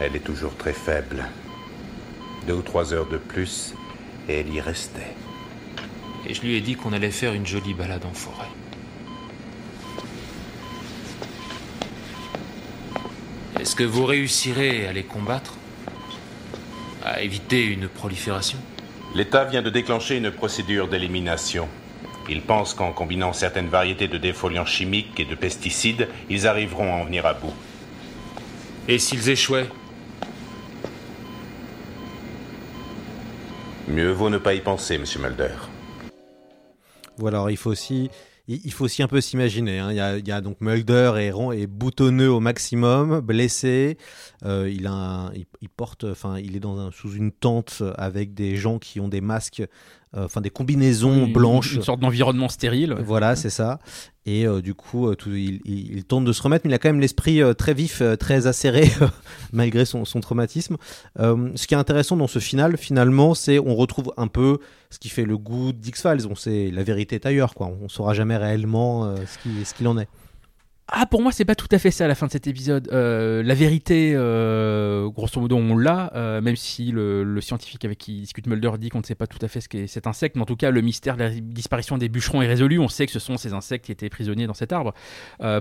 [0.00, 1.24] Elle est toujours très faible.
[2.46, 3.74] Deux ou trois heures de plus,
[4.28, 5.14] et elle y restait.
[6.26, 8.48] Et je lui ai dit qu'on allait faire une jolie balade en forêt.
[13.60, 15.54] Est-ce que vous réussirez à les combattre?
[17.04, 18.58] À éviter une prolifération?
[19.14, 21.68] L'État vient de déclencher une procédure d'élimination.
[22.28, 26.96] Ils pensent qu'en combinant certaines variétés de défoliants chimiques et de pesticides, ils arriveront à
[26.96, 27.52] en venir à bout.
[28.88, 29.68] Et s'ils échouaient?
[33.86, 35.54] Mieux vaut ne pas y penser, monsieur Mulder.
[37.16, 38.10] Voilà, alors il faut aussi,
[38.48, 39.78] il faut aussi un peu s'imaginer.
[39.78, 39.88] hein.
[39.90, 43.96] Il, y a, il y a donc Mulder est, rond, est boutonneux au maximum, blessé.
[44.44, 47.82] Euh, il, a un- il, il porte, enfin, il est dans un- sous une tente
[47.96, 49.62] avec des gens qui ont des masques,
[50.16, 51.74] euh, enfin des combinaisons Une- blanches.
[51.76, 52.94] Une sorte d'environnement stérile.
[53.04, 53.78] Voilà, c'est ça.
[54.26, 56.78] Et euh, du coup, tout- il, il- il tente de se remettre, mais il a
[56.78, 58.84] quand même l'esprit très vif, très acéré,
[59.52, 60.76] malgré son, son traumatisme.
[61.18, 64.58] Ce qui est intéressant dans ce final, finalement, c'est on retrouve un peu
[64.90, 66.26] ce qui fait le goût d'X-Files.
[66.30, 67.70] On sait, la vérité est ailleurs, quoi.
[67.82, 70.08] On saura jamais réellement ce qu'il ce qu'il en est.
[70.88, 72.90] Ah, pour moi, c'est pas tout à fait ça à la fin de cet épisode.
[72.92, 78.20] Euh, la vérité, euh, grosso modo, on l'a, euh, même si le, scientifique avec qui
[78.20, 80.42] discute Mulder dit qu'on ne sait pas tout à fait ce qu'est cet insecte, mais
[80.42, 82.78] en tout cas, le mystère de la disparition des bûcherons est résolu.
[82.78, 84.92] On sait que ce sont ces insectes qui étaient prisonniers dans cet arbre.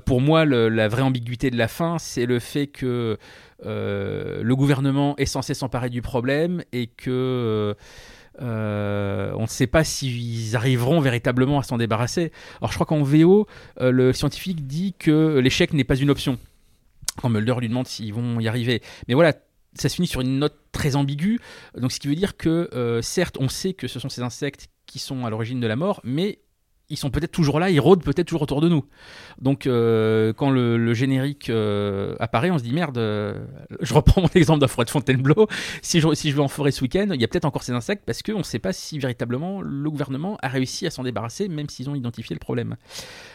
[0.06, 3.18] Pour moi, la vraie ambiguïté de la fin, c'est le fait que
[3.64, 7.76] le gouvernement est censé s'emparer du problème et que.
[8.42, 12.32] Euh, on ne sait pas s'ils arriveront véritablement à s'en débarrasser.
[12.60, 13.48] Alors je crois qu'en VO,
[13.80, 16.38] euh, le scientifique dit que l'échec n'est pas une option.
[17.22, 18.82] Quand Mulder lui demande s'ils vont y arriver.
[19.08, 19.34] Mais voilà,
[19.76, 21.40] ça se finit sur une note très ambiguë.
[21.78, 24.70] Donc, ce qui veut dire que, euh, certes, on sait que ce sont ces insectes
[24.86, 26.40] qui sont à l'origine de la mort, mais
[26.94, 28.86] ils sont peut-être toujours là, ils rôdent peut-être toujours autour de nous.
[29.42, 33.44] Donc euh, quand le, générique euh, apparaît, on se dit merde, euh,
[33.82, 35.48] je reprends mon exemple de la forêt de Fontainebleau,
[35.82, 38.22] si je, vais en forêt ce week-end, il y a peut-être encore ces insectes parce
[38.22, 41.90] qu'on ne sait pas si véritablement le gouvernement a réussi à s'en débarrasser, même s'ils
[41.90, 42.76] ont identifié le problème.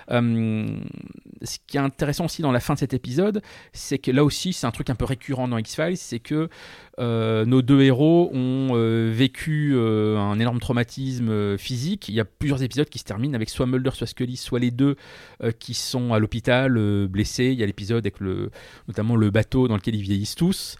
[0.08, 3.42] Ce qui est intéressant aussi dans la fin de cet épisode,
[3.72, 6.48] c'est que là aussi, c'est un truc un peu récurrent dans X-Files, c'est que
[6.98, 12.08] euh, nos deux héros ont euh, vécu euh, un énorme traumatisme physique.
[12.08, 14.70] Il y a plusieurs épisodes qui se terminent avec soit Mulder, soit Scully, soit les
[14.70, 14.96] deux
[15.58, 17.46] qui sont à l'hôpital blessés.
[17.46, 18.16] Il y a l'épisode avec
[18.88, 20.76] notamment le bateau dans lequel ils vieillissent tous.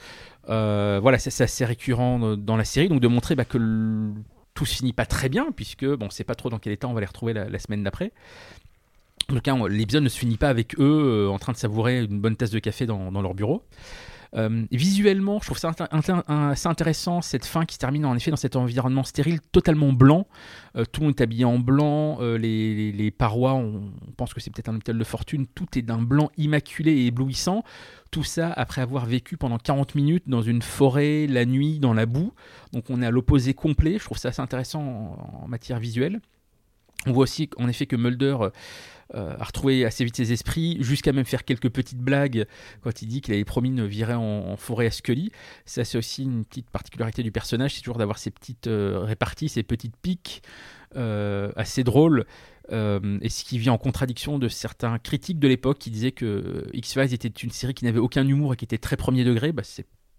[0.47, 3.59] Voilà, c'est assez récurrent dans- la série, donc de montrer bah, que
[4.55, 6.89] tout se finit pas très bien, puisque bon, on sait pas trop dans quel état
[6.89, 8.13] on va les retrouver la, semaine d'après.
[9.31, 12.21] En tout cas, l'épisode ne se finit pas avec eux en train de savourer une
[12.21, 13.63] bonne tasse de café dans leur bureau.
[14.35, 18.37] Euh, visuellement, je trouve ça assez intéressant cette fin qui se termine en effet dans
[18.37, 20.27] cet environnement stérile totalement blanc.
[20.77, 24.51] Euh, tout le monde est habillé en blanc, euh, les, parois, on, pense que c'est
[24.51, 27.65] peut-être un hôpital de fortune, tout est d'un blanc immaculé et éblouissant.
[28.11, 32.07] Tout ça après avoir vécu pendant 40 minutes dans une forêt, la nuit, dans la
[32.07, 32.33] boue.
[32.73, 33.99] Donc on est à l'opposé complet.
[33.99, 34.81] Je trouve ça assez intéressant
[35.43, 36.21] en matière visuelle.
[37.07, 38.51] On voit aussi en effet que Mulder euh,
[39.15, 42.47] euh, a retrouvé assez vite ses esprits, jusqu'à même faire quelques petites blagues
[42.83, 45.31] quand il dit qu'il avait promis de virer en, forêt à Scully.
[45.65, 49.49] Ça, c'est aussi une petite particularité du personnage, c'est toujours d'avoir ces petites euh, réparties,
[49.49, 50.43] ces petites piques
[50.95, 52.25] assez drôles.
[52.71, 57.13] et ce qui vient en contradiction de certains critiques de l'époque qui disaient que X-Files
[57.13, 59.53] était une série qui n'avait aucun humour et qui était très premier degré.
[59.53, 59.63] Bah,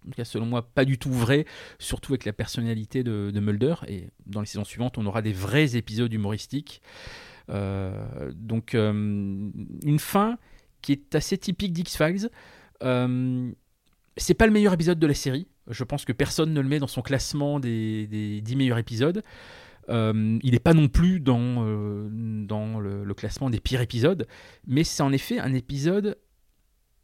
[0.06, 1.44] en tout cas, selon moi, pas du tout vrai,
[1.78, 3.74] surtout avec la personnalité de, de Mulder.
[3.86, 6.80] Et dans les saisons suivantes, on aura des vrais épisodes humoristiques.
[7.50, 10.38] Euh, donc, euh, une fin
[10.82, 12.30] qui est assez typique d'X-Files.
[12.82, 13.50] Euh,
[14.16, 15.46] c'est pas le meilleur épisode de la série.
[15.68, 19.22] Je pense que personne ne le met dans son classement des, des 10 meilleurs épisodes.
[19.88, 24.28] Il n'est pas non plus dans, dans le classement des pires épisodes,
[24.64, 26.16] mais c'est en effet un épisode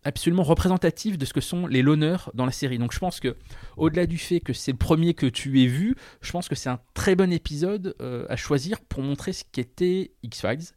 [0.06, 2.78] absolument représentatif de ce que sont les loners dans la série.
[2.78, 3.36] Donc je pense que
[3.76, 6.68] au-delà du fait que c'est le premier que tu aies vu, je pense que c'est
[6.68, 10.72] un très bon épisode euh, à choisir pour montrer ce qu'était X-Files.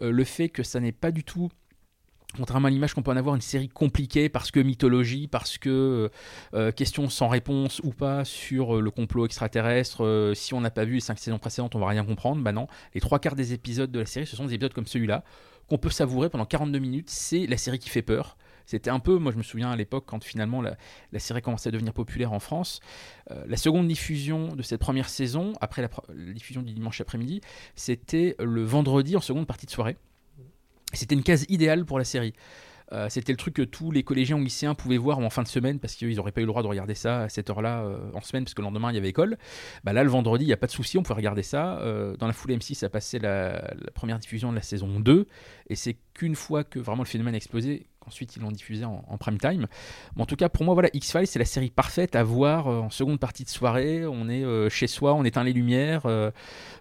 [0.00, 1.50] Euh, le fait que ça n'est pas du tout
[2.36, 6.10] Contrairement à l'image qu'on peut en avoir, une série compliquée parce que mythologie, parce que
[6.54, 10.70] euh, question sans réponse ou pas sur euh, le complot extraterrestre, euh, si on n'a
[10.70, 12.42] pas vu les cinq saisons précédentes, on va rien comprendre.
[12.42, 14.86] Bah non, les trois quarts des épisodes de la série, ce sont des épisodes comme
[14.86, 15.24] celui-là,
[15.68, 17.10] qu'on peut savourer pendant 42 minutes.
[17.10, 18.38] C'est la série qui fait peur.
[18.72, 21.72] C'était un peu, moi je me souviens à l'époque, quand finalement la, série commençait à
[21.72, 22.80] devenir populaire en France,
[23.30, 25.90] euh, la seconde diffusion de cette première saison, après la,
[26.32, 27.42] diffusion du dimanche après-midi,
[27.76, 29.98] c'était le vendredi en seconde partie de soirée.
[30.94, 32.32] C'était une case idéale pour la série.
[32.92, 35.48] Euh, c'était le truc que tous les collégiens ou lycéens pouvaient voir en fin de
[35.48, 38.10] semaine parce qu'ils n'auraient pas eu le droit de regarder ça à cette heure-là euh,
[38.14, 39.36] en semaine parce que le lendemain il y avait école.
[39.84, 41.78] Bah là, le vendredi, il n'y a pas de souci, on pouvait regarder ça.
[42.18, 45.28] Dans la foulée M6 a passé la, la première diffusion de la saison 2
[45.68, 49.16] et c'est qu'une fois que vraiment le phénomène a explosé qu'ensuite ils l'ont diffusé en,
[49.18, 49.66] prime time.
[50.16, 52.80] Mais en tout cas, pour moi, voilà, X-Files, c'est la série parfaite à voir euh,
[52.80, 54.06] en seconde partie de soirée.
[54.06, 56.30] On est euh, chez soi, on éteint les lumières, euh,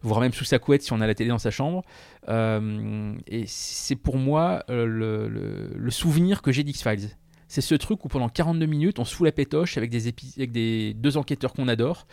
[0.01, 1.83] voire même sous sa couette si on a la télé dans sa chambre.
[2.29, 7.09] Euh, et c'est pour moi le, souvenir que j'ai d'X-Files.
[7.47, 10.13] C'est ce truc où pendant 42 minutes, on se fout la pétoche avec des,
[10.47, 12.07] des deux enquêteurs qu'on adore.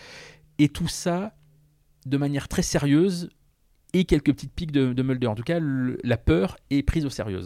[0.59, 1.34] Et tout ça
[2.06, 3.30] de manière très sérieuse
[3.92, 5.28] et quelques petites piques de, de Mulder.
[5.28, 7.42] En tout cas, la peur est prise au sérieux.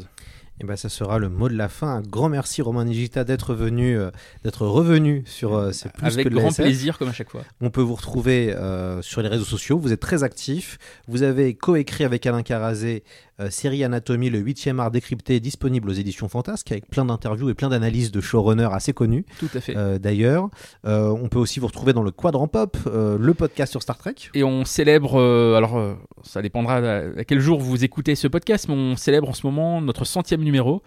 [0.62, 1.88] Et ben, ça sera le mot de la fin.
[1.88, 4.10] Un grand merci Romain Nigita d'être venu, euh,
[4.44, 7.42] d'être revenu sur euh, C'est plus Avec que grand plaisir, comme à chaque fois.
[7.60, 9.76] On peut vous retrouver euh, sur les réseaux sociaux.
[9.78, 10.78] Vous êtes très actif.
[11.08, 13.02] Vous avez coécrit avec Alain Carazé
[13.42, 17.54] euh, série Anatomie, le 8e art décrypté, disponible aux éditions Fantasque, avec plein d'interviews et
[17.54, 19.24] plein d'analyses de showrunners assez connus.
[19.38, 19.76] Tout à fait.
[19.76, 20.48] Euh, D'ailleurs,
[20.84, 24.14] Euh, on peut aussi vous retrouver dans le Quadrant Pop, le podcast sur Star Trek.
[24.34, 25.20] Et on célèbre,
[25.56, 29.46] alors ça dépendra à, quel jour vous écoutez ce podcast, mais on célèbre en ce
[29.46, 30.82] moment notre centième numéro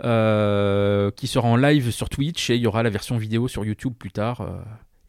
[0.00, 3.94] qui sera en live sur Twitch et il y aura la version vidéo sur YouTube
[3.98, 4.46] plus tard.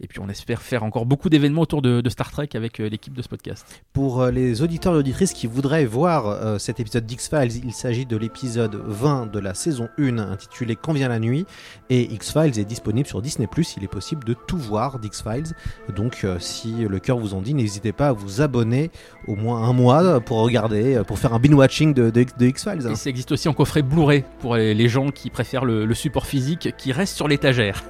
[0.02, 2.89] Et puis on espère faire encore beaucoup d'événements autour de, de Star Trek avec euh,
[2.89, 3.66] l'équipe de ce podcast.
[3.93, 8.06] Pour euh, les auditeurs et auditrices qui voudraient voir euh, cet épisode d'X-Files, il s'agit
[8.06, 11.46] de l'épisode 20 de la saison 1 intitulé Quand vient la nuit.
[11.89, 15.54] Et X-Files est disponible sur Disney⁇ il est possible de tout voir d'X-Files.
[15.96, 18.91] Donc si le cœur vous en dit, n'hésitez pas à vous abonner
[19.28, 22.86] au moins un mois pour regarder, pour faire un binge-watching de, de, de X-Files.
[22.88, 22.91] hein.
[22.91, 25.93] Et ça existe aussi en coffret Blu-ray pour les, les gens qui préfèrent le, le
[25.93, 27.84] support physique qui reste sur l'étagère.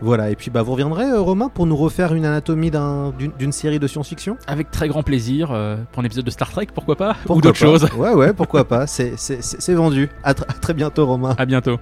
[0.00, 3.52] Voilà, et puis bah, vous reviendrez, euh, Romain, pour nous refaire une anatomie d'un- d'une
[3.52, 4.36] série de science-fiction?
[4.46, 7.12] Avec très grand plaisir euh, pour un épisode de Star Trek, pourquoi pas?
[7.12, 7.66] Ou Pourquoi d'autres pas?
[7.66, 7.88] choses.
[7.96, 10.10] Ouais, ouais, pourquoi pas, c'est c'est- c'est- c'est vendu.
[10.22, 11.34] À, tr- à très bientôt, Romain.
[11.38, 11.78] À bientôt.